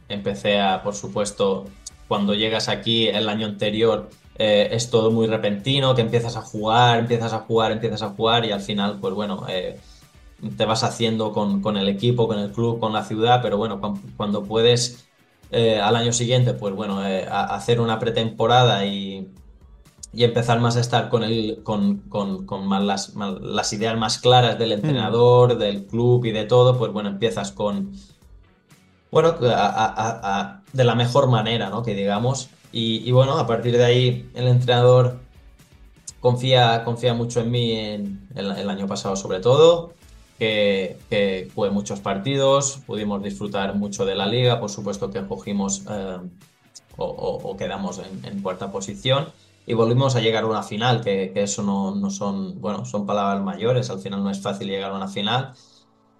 empecé 0.09 0.61
a, 0.61 0.83
por 0.83 0.95
supuesto, 0.95 1.67
cuando 2.07 2.35
llegas 2.35 2.69
aquí 2.69 3.09
el 3.09 3.29
año 3.29 3.47
anterior 3.47 4.09
eh, 4.39 4.69
es 4.73 4.91
todo 4.91 5.11
muy 5.11 5.27
repentino, 5.27 5.95
que 5.95 6.01
empiezas 6.01 6.37
a 6.37 6.43
jugar, 6.43 7.01
empiezas 7.01 7.33
a 7.33 7.41
jugar, 7.41 7.73
empiezas 7.73 8.03
a 8.03 8.11
jugar 8.11 8.45
y 8.45 8.53
al 8.53 8.61
final, 8.61 8.99
pues 9.01 9.15
bueno, 9.15 9.45
eh, 9.49 9.79
te 10.57 10.65
vas 10.65 10.85
haciendo 10.85 11.33
con, 11.33 11.77
el 11.77 11.89
equipo, 11.89 12.29
con 12.29 12.39
el 12.39 12.53
club, 12.53 12.81
con 12.81 12.93
la 12.93 13.05
ciudad, 13.05 13.41
pero 13.43 13.57
bueno, 13.59 13.81
cuando, 14.17 14.45
puedes 14.45 15.07
al 15.51 15.97
año 15.97 16.13
siguiente, 16.13 16.53
pues 16.53 16.75
bueno, 16.75 17.01
hacer 17.01 17.81
una 17.81 17.99
pretemporada 17.99 18.85
y 18.87 19.29
y 20.13 20.25
empezar 20.25 20.59
más 20.61 20.77
a 20.77 20.81
estar 20.81 21.09
con, 21.11 21.23
el, 21.23 21.61
con, 21.63 21.99
con, 22.09 22.47
con 22.47 22.67
más 22.67 22.83
las, 22.83 23.15
las, 23.15 23.73
ideas 23.73 23.97
más 23.99 24.19
claras 24.19 24.59
del 24.59 24.73
entrenador, 24.73 25.55
mm. 25.55 25.59
del 25.59 25.87
club 25.87 26.25
y 26.25 26.33
de 26.33 26.45
todo, 26.45 26.79
pues 26.79 26.93
bueno, 26.93 27.11
empiezas 27.11 27.53
con, 27.53 27.93
bueno, 29.11 29.35
a, 29.43 30.63
de 30.73 30.85
la 30.85 30.95
mejor 30.95 31.29
manera, 31.29 31.71
¿no? 31.71 31.83
Que 31.83 31.95
digamos. 31.95 32.49
Y, 32.71 33.11
bueno, 33.13 33.39
a 33.39 33.47
partir 33.47 33.77
de 33.77 33.85
ahí 33.85 34.31
el 34.35 34.47
entrenador 34.47 35.19
confía, 36.21 36.85
confía 36.85 37.15
mucho 37.15 37.41
en 37.41 37.51
mí 37.51 37.73
en, 37.73 38.29
el, 38.35 38.69
año 38.69 38.87
pasado 38.87 39.17
sobre 39.17 39.41
todo, 39.41 39.95
que, 40.39 40.97
que 41.11 41.51
muchos 41.73 42.01
partidos, 42.01 42.81
pudimos 42.87 43.23
disfrutar 43.23 43.75
mucho 43.75 44.05
de 44.05 44.15
la 44.15 44.27
liga, 44.27 44.61
por 44.61 44.71
supuesto 44.71 45.11
que 45.11 45.27
cogimos 45.27 45.85
eh, 45.91 46.19
o, 46.97 47.57
quedamos 47.57 48.01
en, 48.25 48.41
cuarta 48.43 48.71
posición 48.71 49.29
y 49.67 49.75
volvimos 49.75 50.17
a 50.17 50.21
llegar 50.21 50.45
a 50.45 50.47
una 50.47 50.63
final, 50.63 51.03
que, 51.03 51.33
eso 51.35 51.63
no, 51.63 51.95
no, 51.95 52.11
son, 52.11 52.61
bueno, 52.61 52.85
son 52.85 53.07
palabras 53.07 53.43
mayores, 53.45 53.91
al 53.91 54.01
final 54.01 54.23
no 54.23 54.31
es 54.31 54.41
fácil 54.41 54.69
llegar 54.69 54.93
a 54.93 54.97
una 54.97 55.09
final. 55.09 55.53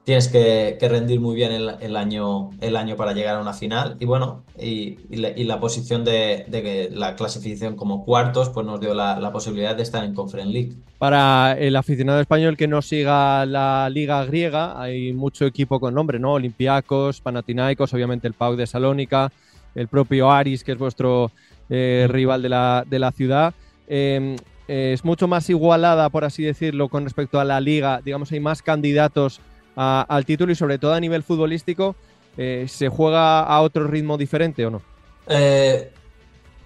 Tienes 0.09 0.29
que, 0.29 0.79
rendir 0.81 1.21
muy 1.21 1.37
bien 1.37 1.53
el, 1.53 1.95
año, 1.95 2.49
el 2.63 2.77
año 2.77 2.97
para 2.97 3.13
llegar 3.13 3.37
a 3.37 3.43
una 3.43 3.53
final. 3.53 3.99
Y 4.01 4.07
bueno, 4.07 4.43
y, 4.59 4.97
la, 5.15 5.61
posición 5.61 6.03
de, 6.03 6.47
de, 6.49 6.89
la 6.91 7.15
clasificación 7.15 7.77
como 7.77 8.07
cuartos, 8.07 8.49
pues 8.49 8.65
nos 8.65 8.81
dio 8.81 8.95
la, 8.95 9.31
posibilidad 9.35 9.77
de 9.77 9.83
estar 9.83 10.03
en 10.03 10.15
Conference 10.15 10.51
League. 10.51 10.73
Para 10.97 11.59
el 11.59 11.77
aficionado 11.77 12.23
español 12.23 12.57
que 12.57 12.67
no 12.67 12.81
siga 12.81 13.45
la 13.45 13.91
liga 13.91 14.25
griega, 14.25 14.81
hay 14.81 15.13
mucho 15.13 15.45
equipo 15.45 15.79
con 15.79 15.93
nombre, 15.93 16.19
¿no? 16.19 16.33
Olympiacos, 16.33 17.21
Panathinaikos, 17.21 17.93
obviamente 17.93 18.27
el 18.27 18.33
PAOK 18.33 18.57
de 18.57 18.67
Salónica, 18.67 19.31
el 19.75 19.89
propio 19.89 20.31
Aris, 20.31 20.65
que 20.65 20.73
es 20.73 20.79
vuestro 20.79 21.33
eh, 21.69 22.07
rival 22.09 22.41
de 22.41 22.49
la, 22.49 22.83
de 22.89 22.99
la 22.99 23.13
ciudad. 23.13 23.53
Em, 23.87 24.37
es 24.69 25.05
mucho 25.05 25.29
más 25.29 25.51
igualada, 25.51 26.09
por 26.09 26.25
así 26.25 26.43
decirlo, 26.43 26.89
con 26.89 27.05
respecto 27.05 27.39
a 27.39 27.45
la 27.45 27.61
liga. 27.61 28.01
Digamos, 28.03 28.33
hay 28.33 28.41
más 28.41 28.63
candidatos 28.63 29.43
al 29.79 30.25
título 30.25 30.53
y 30.53 30.57
sobre 30.57 30.79
todo 30.79 30.95
a 30.95 31.01
nivel 31.01 31.23
futbolístico, 31.23 31.95
eh, 32.37 32.67
¿se 32.69 32.89
juega 32.89 33.43
a 33.43 33.61
otro 33.61 33.87
ritmo 33.87 34.19
diferente 34.19 34.67
o 34.67 34.71
no? 34.71 34.83
Eh, 35.27 35.93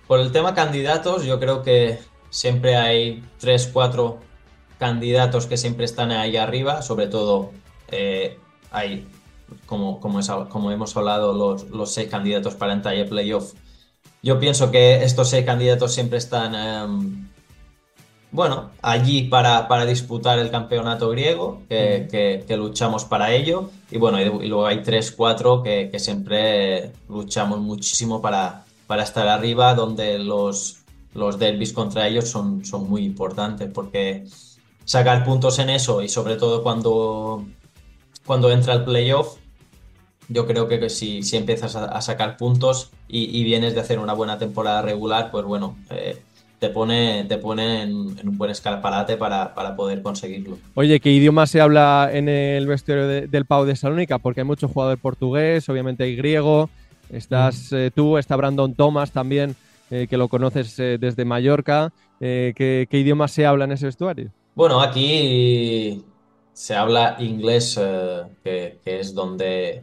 por 0.06 0.20
el 0.20 0.32
tema 0.32 0.54
candidatos, 0.54 1.24
yo 1.24 1.38
creo 1.38 1.62
que 1.62 1.98
siempre 2.30 2.76
hay 2.76 3.22
tres, 3.38 3.68
cuatro 3.72 4.20
candidatos 4.78 5.46
que 5.46 5.56
siempre 5.56 5.84
están 5.84 6.10
ahí 6.10 6.36
arriba, 6.36 6.82
sobre 6.82 7.06
todo 7.06 7.50
hay, 8.70 9.06
como, 9.66 10.00
como, 10.00 10.70
hemos 10.70 10.96
hablado, 10.96 11.34
los, 11.34 11.68
los 11.68 11.92
seis 11.92 12.08
candidatos 12.08 12.54
para 12.54 12.72
entrar 12.72 12.94
en 12.94 13.08
playoff 13.08 13.52
yo 14.22 14.38
pienso 14.38 14.70
que 14.70 15.02
estos 15.02 15.30
seis 15.30 15.44
candidatos 15.44 15.92
siempre 15.92 16.18
están, 16.18 16.54
em, 16.54 17.28
bueno, 18.32 18.70
allí 18.80 19.24
para, 19.24 19.68
para, 19.68 19.84
disputar 19.84 20.38
el 20.38 20.50
campeonato 20.50 21.10
griego, 21.10 21.62
que, 21.68 22.44
que, 22.46 22.56
luchamos 22.56 23.04
para 23.04 23.32
ello. 23.32 23.70
Y 23.90 23.98
bueno, 23.98 24.20
y, 24.20 24.48
luego 24.48 24.66
hay 24.66 24.82
tres, 24.82 25.12
cuatro 25.12 25.62
que, 25.62 25.90
que, 25.92 25.98
siempre 25.98 26.92
luchamos 27.08 27.60
muchísimo 27.60 28.22
para, 28.22 28.64
para 28.86 29.02
estar 29.02 29.28
arriba, 29.28 29.74
donde 29.74 30.18
los, 30.18 30.78
los 31.14 31.38
derbis 31.38 31.72
contra 31.72 32.08
ellos 32.08 32.28
son, 32.28 32.64
son 32.64 32.88
muy 32.88 33.04
importantes, 33.04 33.70
porque 33.72 34.24
sacar 34.84 35.24
puntos 35.24 35.58
en 35.58 35.70
eso 35.70 36.02
y 36.02 36.08
sobre 36.08 36.36
todo 36.36 36.62
cuando, 36.62 37.44
cuando 38.26 38.50
entra 38.50 38.74
el 38.74 38.84
playoff, 38.84 39.36
yo 40.28 40.46
creo 40.46 40.68
que, 40.68 40.88
si, 40.88 41.22
si, 41.22 41.36
empiezas 41.36 41.76
a, 41.76 42.00
sacar 42.00 42.36
puntos 42.36 42.90
y, 43.08 43.44
vienes 43.44 43.74
de 43.74 43.80
hacer 43.80 43.98
una 43.98 44.14
buena 44.14 44.38
temporada 44.38 44.80
regular, 44.80 45.30
pues 45.30 45.44
bueno, 45.44 45.76
eh, 45.90 46.22
te 46.62 46.70
pone, 46.70 47.24
te 47.24 47.38
pone 47.38 47.82
en, 47.82 47.92
un 47.92 48.38
buen 48.38 48.52
escalparate 48.52 49.16
para, 49.16 49.52
para, 49.52 49.74
poder 49.74 50.00
conseguirlo. 50.00 50.58
Oye, 50.74 51.00
¿qué 51.00 51.10
idioma 51.10 51.48
se 51.48 51.60
habla 51.60 52.08
en 52.12 52.28
el 52.28 52.68
vestuario 52.68 53.26
del 53.26 53.46
Pau 53.46 53.64
de 53.64 53.74
Salónica? 53.74 54.20
Porque 54.20 54.42
hay 54.42 54.46
mucho 54.46 54.68
jugador 54.68 54.96
portugués, 54.96 55.68
obviamente 55.68 56.04
hay 56.04 56.14
griego, 56.14 56.70
estás 57.10 57.72
mm. 57.72 57.74
eh, 57.74 57.90
tú, 57.92 58.16
está 58.16 58.36
Brandon 58.36 58.76
Thomas 58.76 59.10
también, 59.10 59.56
eh, 59.90 60.06
que 60.08 60.16
lo 60.16 60.28
conoces 60.28 60.76
desde 60.76 61.24
Mallorca. 61.24 61.92
¿qué, 62.20 62.86
¿qué, 62.88 62.98
idioma 62.98 63.26
se 63.26 63.44
habla 63.44 63.64
en 63.64 63.72
ese 63.72 63.86
vestuario? 63.86 64.30
Bueno, 64.54 64.80
aquí 64.80 66.04
se 66.52 66.76
habla 66.76 67.16
inglés, 67.18 67.74
que, 68.44 68.78
que 68.84 69.00
es 69.00 69.12
donde 69.14 69.82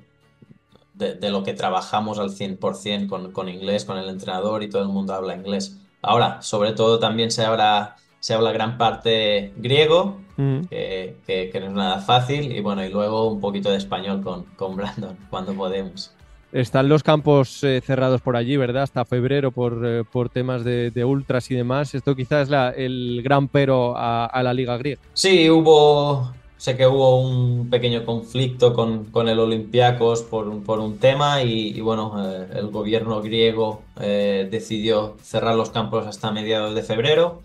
de, 0.93 1.29
lo 1.29 1.43
que 1.43 1.53
trabajamos 1.53 2.19
al 2.19 2.29
100% 2.29 3.09
con, 3.09 3.33
con 3.33 3.49
inglés, 3.49 3.83
con 3.83 3.97
el 3.97 4.07
entrenador 4.07 4.63
y 4.63 4.69
todo 4.69 4.81
el 4.81 4.87
mundo 4.87 5.13
habla 5.13 5.35
inglés. 5.35 5.78
Ahora, 6.01 6.41
sobre 6.41 6.73
todo 6.73 6.99
también 6.99 7.31
se 7.31 7.43
habla, 7.43 7.95
se 8.19 8.33
habla 8.33 8.51
gran 8.51 8.77
parte 8.77 9.53
griego, 9.57 10.19
mm. 10.37 10.61
que, 10.69 11.15
que, 11.51 11.59
no 11.59 11.67
es 11.67 11.73
nada 11.73 11.99
fácil, 11.99 12.51
y 12.51 12.61
bueno, 12.61 12.83
y 12.85 12.89
luego 12.89 13.29
un 13.29 13.41
poquito 13.41 13.69
de 13.69 13.77
español 13.77 14.21
con, 14.21 14.45
con 14.55 14.75
Brandon 14.75 15.17
cuando 15.29 15.53
podemos. 15.53 16.13
Están 16.51 16.89
los 16.89 17.03
campos 17.03 17.63
eh, 17.63 17.79
cerrados 17.85 18.21
por 18.21 18.35
allí, 18.35 18.57
¿verdad? 18.57 18.83
Hasta 18.83 19.05
febrero 19.05 19.51
por, 19.51 19.85
eh, 19.85 20.03
por 20.03 20.29
temas 20.29 20.63
de, 20.63 20.89
de, 20.89 21.05
ultras 21.05 21.51
y 21.51 21.55
demás. 21.55 21.93
Esto 21.93 22.15
quizás 22.15 22.43
es 22.43 22.49
la, 22.49 22.69
el 22.71 23.21
gran 23.23 23.47
pero 23.47 23.95
a, 23.95 24.25
a, 24.25 24.41
la 24.41 24.51
liga 24.51 24.75
griega. 24.77 24.99
Sí, 25.13 25.47
hubo, 25.47 26.33
Sé 26.59 26.75
que 26.75 26.85
hubo 26.85 27.21
un 27.21 27.69
pequeño 27.69 28.03
conflicto 28.03 28.73
con, 28.73 29.05
con 29.05 29.29
el 29.29 29.39
Olympiacos 29.39 30.23
por, 30.23 30.61
por 30.63 30.81
un 30.81 30.97
tema 30.97 31.41
y, 31.41 31.79
bueno, 31.79 32.13
eh, 32.21 32.49
el 32.55 32.67
gobierno 32.67 33.21
griego 33.21 33.81
eh, 33.97 34.45
decidió 34.51 35.15
cerrar 35.23 35.55
los 35.55 35.69
campos 35.69 36.05
hasta 36.05 36.31
mediados 36.31 36.75
de 36.75 36.83
febrero. 36.83 37.41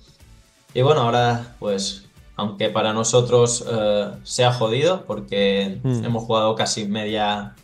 Y 0.74 0.82
bueno, 0.82 1.02
ahora 1.02 1.54
pues, 1.60 2.06
aunque 2.34 2.70
para 2.70 2.92
nosotros 2.92 3.64
eh, 3.70 4.10
se 4.24 4.44
ha 4.44 4.52
jodido 4.52 5.04
porque 5.06 5.78
hmm. 5.84 6.04
hemos 6.04 6.24
jugado 6.24 6.56
casi 6.56 6.84
media, 6.86 7.54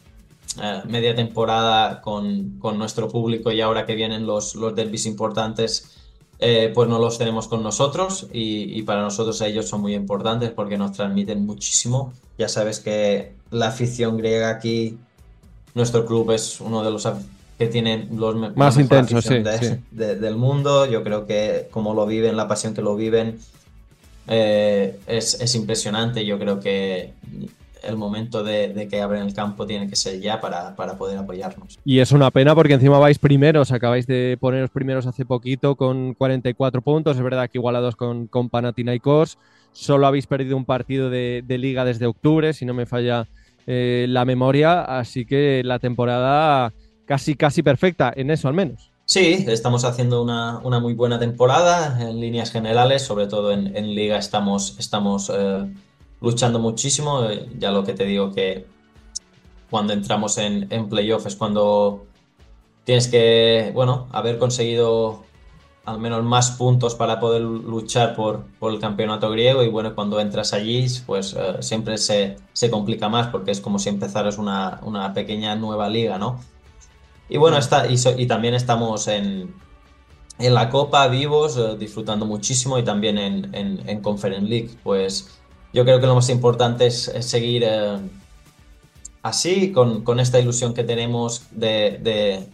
media 0.84 1.16
temporada 1.16 2.00
con, 2.00 2.60
con, 2.60 2.78
nuestro 2.78 3.08
público 3.08 3.50
y 3.50 3.60
ahora 3.60 3.86
que 3.86 3.96
vienen 3.96 4.24
los, 4.24 4.54
los 4.54 4.76
derbis 4.76 5.04
importantes 5.04 5.99
eh, 6.42 6.72
pues 6.74 6.88
no 6.88 6.98
los 6.98 7.18
tenemos 7.18 7.48
con 7.48 7.62
nosotros 7.62 8.26
y, 8.32 8.80
para 8.82 9.02
nosotros 9.02 9.38
ellos 9.42 9.68
son 9.68 9.82
muy 9.82 9.94
importantes 9.94 10.50
porque 10.50 10.78
nos 10.78 10.92
transmiten 10.92 11.44
muchísimo. 11.44 12.14
Ya 12.38 12.48
sabes 12.48 12.80
que 12.80 13.34
la 13.50 13.68
afición 13.68 14.16
griega 14.16 14.48
aquí, 14.48 14.96
nuestro 15.74 16.06
club 16.06 16.30
es 16.30 16.60
uno 16.62 16.82
de 16.82 16.90
los 16.90 17.06
que 17.58 17.66
tienen 17.66 18.08
los 18.16 18.34
más 18.56 18.78
intensos 18.78 19.22
del 19.90 20.36
mundo. 20.36 20.86
Yo 20.86 21.02
creo 21.02 21.26
que 21.26 21.68
como 21.70 21.92
lo 21.92 22.06
viven, 22.06 22.38
la 22.38 22.48
pasión 22.48 22.72
que 22.72 22.80
lo 22.80 22.96
viven, 22.96 23.38
eh, 24.26 24.98
es, 25.06 25.38
es 25.42 25.54
impresionante. 25.54 26.24
Yo 26.24 26.38
creo 26.38 26.58
que 26.58 27.12
el 27.82 27.96
momento 27.96 28.42
de, 28.42 28.88
que 28.90 29.00
abren 29.00 29.22
el 29.22 29.34
campo 29.34 29.66
tiene 29.66 29.88
que 29.88 29.96
ser 29.96 30.20
ya 30.20 30.40
para, 30.40 30.74
poder 30.96 31.18
apoyarnos. 31.18 31.78
Y 31.84 31.98
es 31.98 32.12
una 32.12 32.30
pena 32.30 32.54
porque 32.54 32.74
encima 32.74 32.98
vais 32.98 33.18
primeros, 33.18 33.72
acabáis 33.72 34.06
de 34.06 34.36
poneros 34.40 34.70
primeros 34.70 35.06
hace 35.06 35.24
poquito 35.24 35.76
con 35.76 36.14
44 36.14 36.82
puntos, 36.82 37.16
es 37.16 37.22
verdad 37.22 37.48
que 37.50 37.58
igualados 37.58 37.96
con, 37.96 38.26
con 38.26 38.48
Panathinaikos, 38.48 39.38
solo 39.72 40.06
habéis 40.06 40.26
perdido 40.26 40.56
un 40.56 40.64
partido 40.64 41.10
de, 41.10 41.44
liga 41.48 41.84
desde 41.84 42.06
octubre, 42.06 42.52
si 42.52 42.64
no 42.64 42.74
me 42.74 42.86
falla 42.86 43.26
eh, 43.66 44.06
la 44.08 44.24
memoria, 44.24 44.82
así 44.82 45.24
que 45.24 45.62
la 45.64 45.78
temporada 45.78 46.72
casi 47.06 47.34
casi 47.34 47.62
perfecta, 47.62 48.12
en 48.14 48.30
eso 48.30 48.48
al 48.48 48.54
menos. 48.54 48.90
Sí, 49.10 49.44
estamos 49.48 49.84
haciendo 49.84 50.22
una, 50.22 50.60
muy 50.60 50.94
buena 50.94 51.18
temporada 51.18 52.00
en 52.00 52.20
líneas 52.20 52.52
generales, 52.52 53.02
sobre 53.02 53.26
todo 53.26 53.50
en, 53.50 53.94
liga 53.96 54.16
estamos, 54.16 54.76
estamos 54.78 55.32
eh, 55.34 55.66
luchando 56.20 56.58
muchísimo. 56.58 57.24
Eh, 57.24 57.48
ya 57.58 57.70
lo 57.70 57.84
que 57.84 57.94
te 57.94 58.04
digo 58.04 58.32
que 58.32 58.66
cuando 59.70 59.92
entramos 59.92 60.38
en, 60.38 60.66
en 60.70 60.88
playoff 60.88 61.26
es 61.26 61.36
cuando 61.36 62.06
tienes 62.84 63.08
que, 63.08 63.70
bueno, 63.74 64.08
haber 64.12 64.38
conseguido 64.38 65.24
al 65.84 65.98
menos 65.98 66.22
más 66.24 66.52
puntos 66.52 66.94
para 66.94 67.18
poder 67.20 67.42
luchar 67.42 68.14
por, 68.14 68.44
por, 68.58 68.72
el 68.72 68.78
campeonato 68.78 69.30
griego 69.30 69.62
y 69.62 69.68
bueno, 69.68 69.94
cuando 69.94 70.20
entras 70.20 70.52
allí 70.52 70.86
pues 71.06 71.34
eh, 71.38 71.56
siempre 71.60 71.98
se, 71.98 72.36
se, 72.52 72.70
complica 72.70 73.08
más 73.08 73.28
porque 73.28 73.50
es 73.50 73.60
como 73.60 73.78
si 73.78 73.88
empezaras 73.88 74.38
una, 74.38 74.80
una 74.82 75.14
pequeña 75.14 75.56
nueva 75.56 75.88
liga, 75.88 76.18
¿no? 76.18 76.38
Y 77.28 77.38
bueno, 77.38 77.56
está, 77.56 77.86
y, 77.86 77.94
y 78.18 78.26
también 78.26 78.54
estamos 78.54 79.06
en, 79.08 79.54
en, 80.38 80.54
la 80.54 80.68
Copa 80.68 81.06
vivos, 81.08 81.56
eh, 81.56 81.76
disfrutando 81.78 82.26
muchísimo 82.26 82.78
y 82.78 82.82
también 82.82 83.18
en, 83.18 83.54
en, 83.54 83.88
en, 83.88 84.02
Conference 84.02 84.48
League. 84.48 84.70
Pues 84.82 85.39
yo 85.72 85.84
creo 85.84 86.00
que 86.00 86.06
lo 86.06 86.14
más 86.14 86.28
importante 86.30 86.86
es, 86.86 87.12
seguir 87.20 87.64
eh, 87.64 87.98
así, 89.22 89.72
con, 89.72 90.02
con, 90.02 90.20
esta 90.20 90.38
ilusión 90.38 90.74
que 90.74 90.84
tenemos 90.84 91.46
de, 91.50 91.98
de 92.02 92.48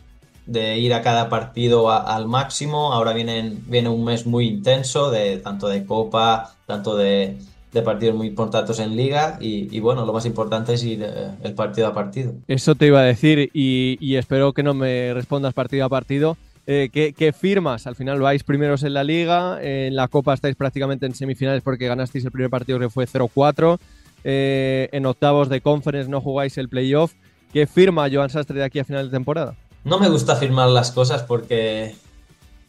de 0.46 0.78
ir 0.78 0.94
a 0.94 1.02
cada 1.02 1.28
partido 1.28 1.90
al 1.90 2.26
máximo. 2.26 2.92
Ahora 2.92 3.12
viene 3.12 3.88
un 3.88 4.04
mes 4.04 4.26
muy 4.26 4.46
intenso, 4.46 5.10
de, 5.10 5.38
tanto 5.38 5.68
de 5.68 5.84
Copa, 5.84 6.54
tanto 6.66 6.96
de, 6.96 7.36
partidos 7.84 8.16
muy 8.16 8.28
importantes 8.28 8.78
en 8.78 8.96
Liga. 8.96 9.36
Y, 9.40 9.78
bueno, 9.80 10.06
lo 10.06 10.12
más 10.12 10.24
importante 10.24 10.72
es 10.74 10.84
ir 10.84 11.02
eh, 11.02 11.32
el 11.42 11.52
partido 11.52 11.88
a 11.88 11.92
partido. 11.92 12.32
Eso 12.48 12.74
te 12.74 12.86
iba 12.86 13.00
a 13.00 13.04
decir 13.04 13.50
y, 13.52 14.16
espero 14.16 14.54
que 14.54 14.62
no 14.62 14.72
me 14.72 15.12
respondas 15.12 15.52
partido 15.52 15.84
a 15.84 15.88
partido. 15.88 16.38
Eh, 16.68 16.90
¿qué, 16.92 17.32
firmas? 17.32 17.86
Al 17.86 17.94
final 17.94 18.20
vais 18.20 18.42
primeros 18.42 18.82
en 18.82 18.94
la 18.94 19.04
Liga, 19.04 19.58
en 19.62 19.94
la 19.94 20.08
Copa 20.08 20.34
estáis 20.34 20.56
prácticamente 20.56 21.06
en 21.06 21.14
semifinales 21.14 21.62
porque 21.62 21.86
ganasteis 21.86 22.24
el 22.24 22.32
primer 22.32 22.50
partido 22.50 22.80
que 22.80 22.90
fue 22.90 23.06
0-4. 23.06 23.78
Eh, 24.24 24.88
en 24.90 25.06
octavos 25.06 25.48
de 25.48 25.60
conference 25.60 26.10
no 26.10 26.20
jugáis 26.20 26.58
el 26.58 26.68
playoff. 26.68 27.12
¿Qué 27.52 27.68
firma 27.68 28.08
Joan 28.12 28.30
Sastre 28.30 28.58
de 28.58 28.64
aquí 28.64 28.80
a 28.80 28.84
final 28.84 29.06
de 29.06 29.16
temporada? 29.16 29.54
No 29.84 30.00
me 30.00 30.08
gusta 30.08 30.34
firmar 30.34 30.68
las 30.68 30.90
cosas 30.90 31.22
porque 31.22 31.94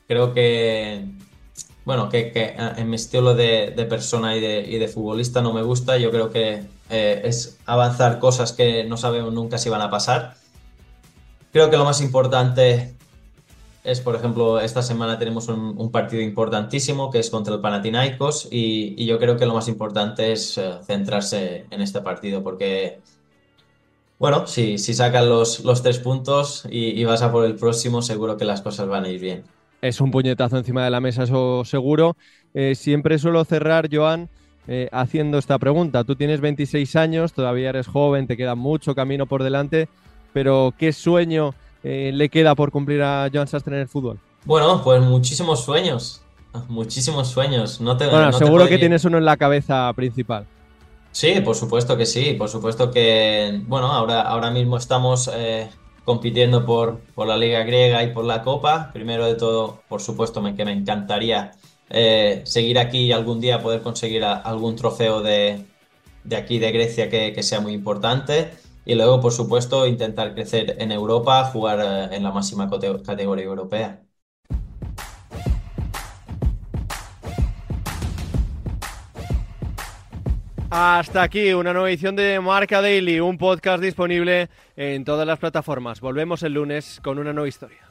creo 0.07 0.35
que, 0.35 1.03
bueno, 1.83 2.09
que, 2.09 2.55
en 2.77 2.89
mi 2.91 2.97
estilo 2.97 3.33
de, 3.33 3.87
persona 3.89 4.37
y 4.37 4.39
de, 4.77 4.87
futbolista 4.87 5.41
no 5.41 5.53
me 5.53 5.63
gusta. 5.63 5.97
Yo 5.97 6.11
creo 6.11 6.29
que 6.29 6.65
eh, 6.91 7.21
es 7.23 7.57
avanzar 7.65 8.19
cosas 8.19 8.53
que 8.53 8.83
no 8.83 8.97
sabemos 8.97 9.33
nunca 9.33 9.57
si 9.57 9.69
van 9.69 9.81
a 9.81 9.89
pasar. 9.89 10.35
Creo 11.51 11.71
que 11.71 11.77
lo 11.77 11.85
más 11.85 11.99
importante 12.01 12.96
es, 13.87 14.01
por 14.01 14.15
ejemplo, 14.15 14.59
esta 14.59 14.81
semana 14.81 15.17
tenemos 15.17 15.47
un, 15.47 15.91
partido 15.91 16.21
importantísimo 16.21 17.09
que 17.09 17.19
es 17.19 17.29
contra 17.29 17.55
el 17.55 17.61
Panathinaikos 17.61 18.49
y, 18.51 19.05
yo 19.05 19.17
creo 19.17 19.37
que 19.37 19.45
lo 19.45 19.53
más 19.53 19.69
importante 19.69 20.33
es 20.33 20.57
eh, 20.57 20.73
centrarse 20.85 21.65
en 21.71 21.81
este 21.81 22.01
partido 22.01 22.43
porque 22.43 22.99
bueno, 24.19 24.45
si, 24.45 24.77
si 24.77 24.93
sacan 24.93 25.29
los, 25.29 25.63
los 25.63 25.83
tres 25.83 25.99
puntos 25.99 26.67
y, 26.69 27.01
vas 27.05 27.21
a 27.21 27.31
por 27.31 27.45
el 27.45 27.55
próximo, 27.55 28.01
seguro 28.01 28.35
que 28.35 28.43
las 28.43 28.61
cosas 28.61 28.89
van 28.89 29.05
a 29.05 29.09
ir 29.09 29.21
bien. 29.21 29.43
Es 29.81 30.01
un 30.01 30.11
puñetazo 30.11 30.57
encima 30.57 30.83
de 30.83 30.89
la 30.89 30.99
mesa, 30.99 31.23
eso 31.23 31.63
seguro. 31.63 32.17
Eh, 32.53 32.75
siempre 32.75 33.19
suelo 33.19 33.45
cerrar, 33.45 33.87
Joan, 33.89 34.27
eh, 34.67 34.89
haciendo 34.91 35.37
esta 35.37 35.57
pregunta. 35.59 36.03
Tú 36.03 36.15
tienes 36.15 36.41
26 36.41 36.95
años, 36.97 37.31
todavía 37.31 37.69
eres 37.69 37.87
joven, 37.87 38.27
te 38.27 38.35
queda 38.35 38.55
mucho 38.55 38.95
camino 38.95 39.27
por 39.27 39.43
delante, 39.43 39.87
pero 40.33 40.73
¿qué 40.77 40.91
sueño 40.91 41.53
eh, 41.89 42.11
le 42.11 42.27
queda 42.27 42.53
por 42.53 42.69
cumplir 42.69 43.01
a 43.01 43.29
Joan 43.33 43.47
Sastre 43.47 43.75
en 43.75 43.81
el 43.83 43.87
fútbol? 43.87 44.19
Bueno, 44.43 44.81
pues 44.83 45.01
muchísimos 45.01 45.63
sueños, 45.63 46.21
muchísimos 46.67 47.29
sueños. 47.29 47.79
No 47.79 47.95
te, 47.95 48.07
bueno, 48.07 48.33
seguro 48.33 48.67
que 48.67 48.77
tienes 48.77 49.05
uno 49.05 49.17
en 49.17 49.23
la 49.23 49.37
cabeza 49.37 49.89
principal. 49.95 50.45
Sí, 51.13 51.39
por 51.39 51.55
supuesto 51.55 51.95
que 51.95 52.05
sí, 52.05 52.33
por 52.33 52.49
supuesto 52.49 52.91
que, 52.91 53.61
bueno, 53.67 53.87
ahora, 53.87 54.21
ahora 54.21 54.51
mismo 54.51 54.75
estamos 54.75 55.31
eh, 55.33 55.69
compitiendo 56.03 56.65
por, 56.65 56.99
por, 57.15 57.25
la 57.25 57.37
Liga 57.37 57.63
Griega 57.63 58.03
y 58.03 58.11
por 58.11 58.25
la 58.25 58.43
Copa. 58.43 58.91
Primero 58.91 59.25
de 59.25 59.35
todo, 59.35 59.81
por 59.87 60.01
supuesto, 60.01 60.41
me, 60.41 60.55
que 60.55 60.65
me 60.65 60.73
encantaría 60.73 61.53
eh, 61.89 62.41
seguir 62.43 62.79
aquí 62.79 63.05
y 63.05 63.11
algún 63.13 63.39
día 63.39 63.61
poder 63.61 63.81
conseguir 63.81 64.25
algún 64.25 64.75
trofeo 64.75 65.21
de, 65.21 65.63
de 66.25 66.35
aquí 66.35 66.59
de 66.59 66.73
Grecia 66.73 67.09
que, 67.09 67.31
que, 67.31 67.43
sea 67.43 67.61
muy 67.61 67.71
importante. 67.71 68.51
Y 68.87 68.95
luego, 68.95 69.19
por 69.19 69.33
supuesto, 69.33 69.85
intentar 69.85 70.33
crecer 70.33 70.77
en 70.79 70.93
Europa, 70.93 71.43
jugar 71.51 71.79
eh, 71.81 72.15
en 72.15 72.23
la 72.23 72.31
máxima 72.31 72.69
categoría 72.69 73.43
europea. 73.43 74.01
Hasta 80.69 81.21
aquí 81.23 81.51
una 81.51 81.73
nueva 81.73 81.89
edición 81.89 82.15
de 82.15 82.39
Marca 82.39 82.81
Daily, 82.81 83.19
un 83.19 83.37
podcast 83.37 83.83
disponible 83.83 84.49
en 84.77 85.03
todas 85.03 85.27
las 85.27 85.37
plataformas. 85.37 85.99
Volvemos 85.99 86.41
el 86.43 86.53
lunes 86.53 87.01
con 87.03 87.19
una 87.19 87.33
nueva 87.33 87.49
historia. 87.49 87.86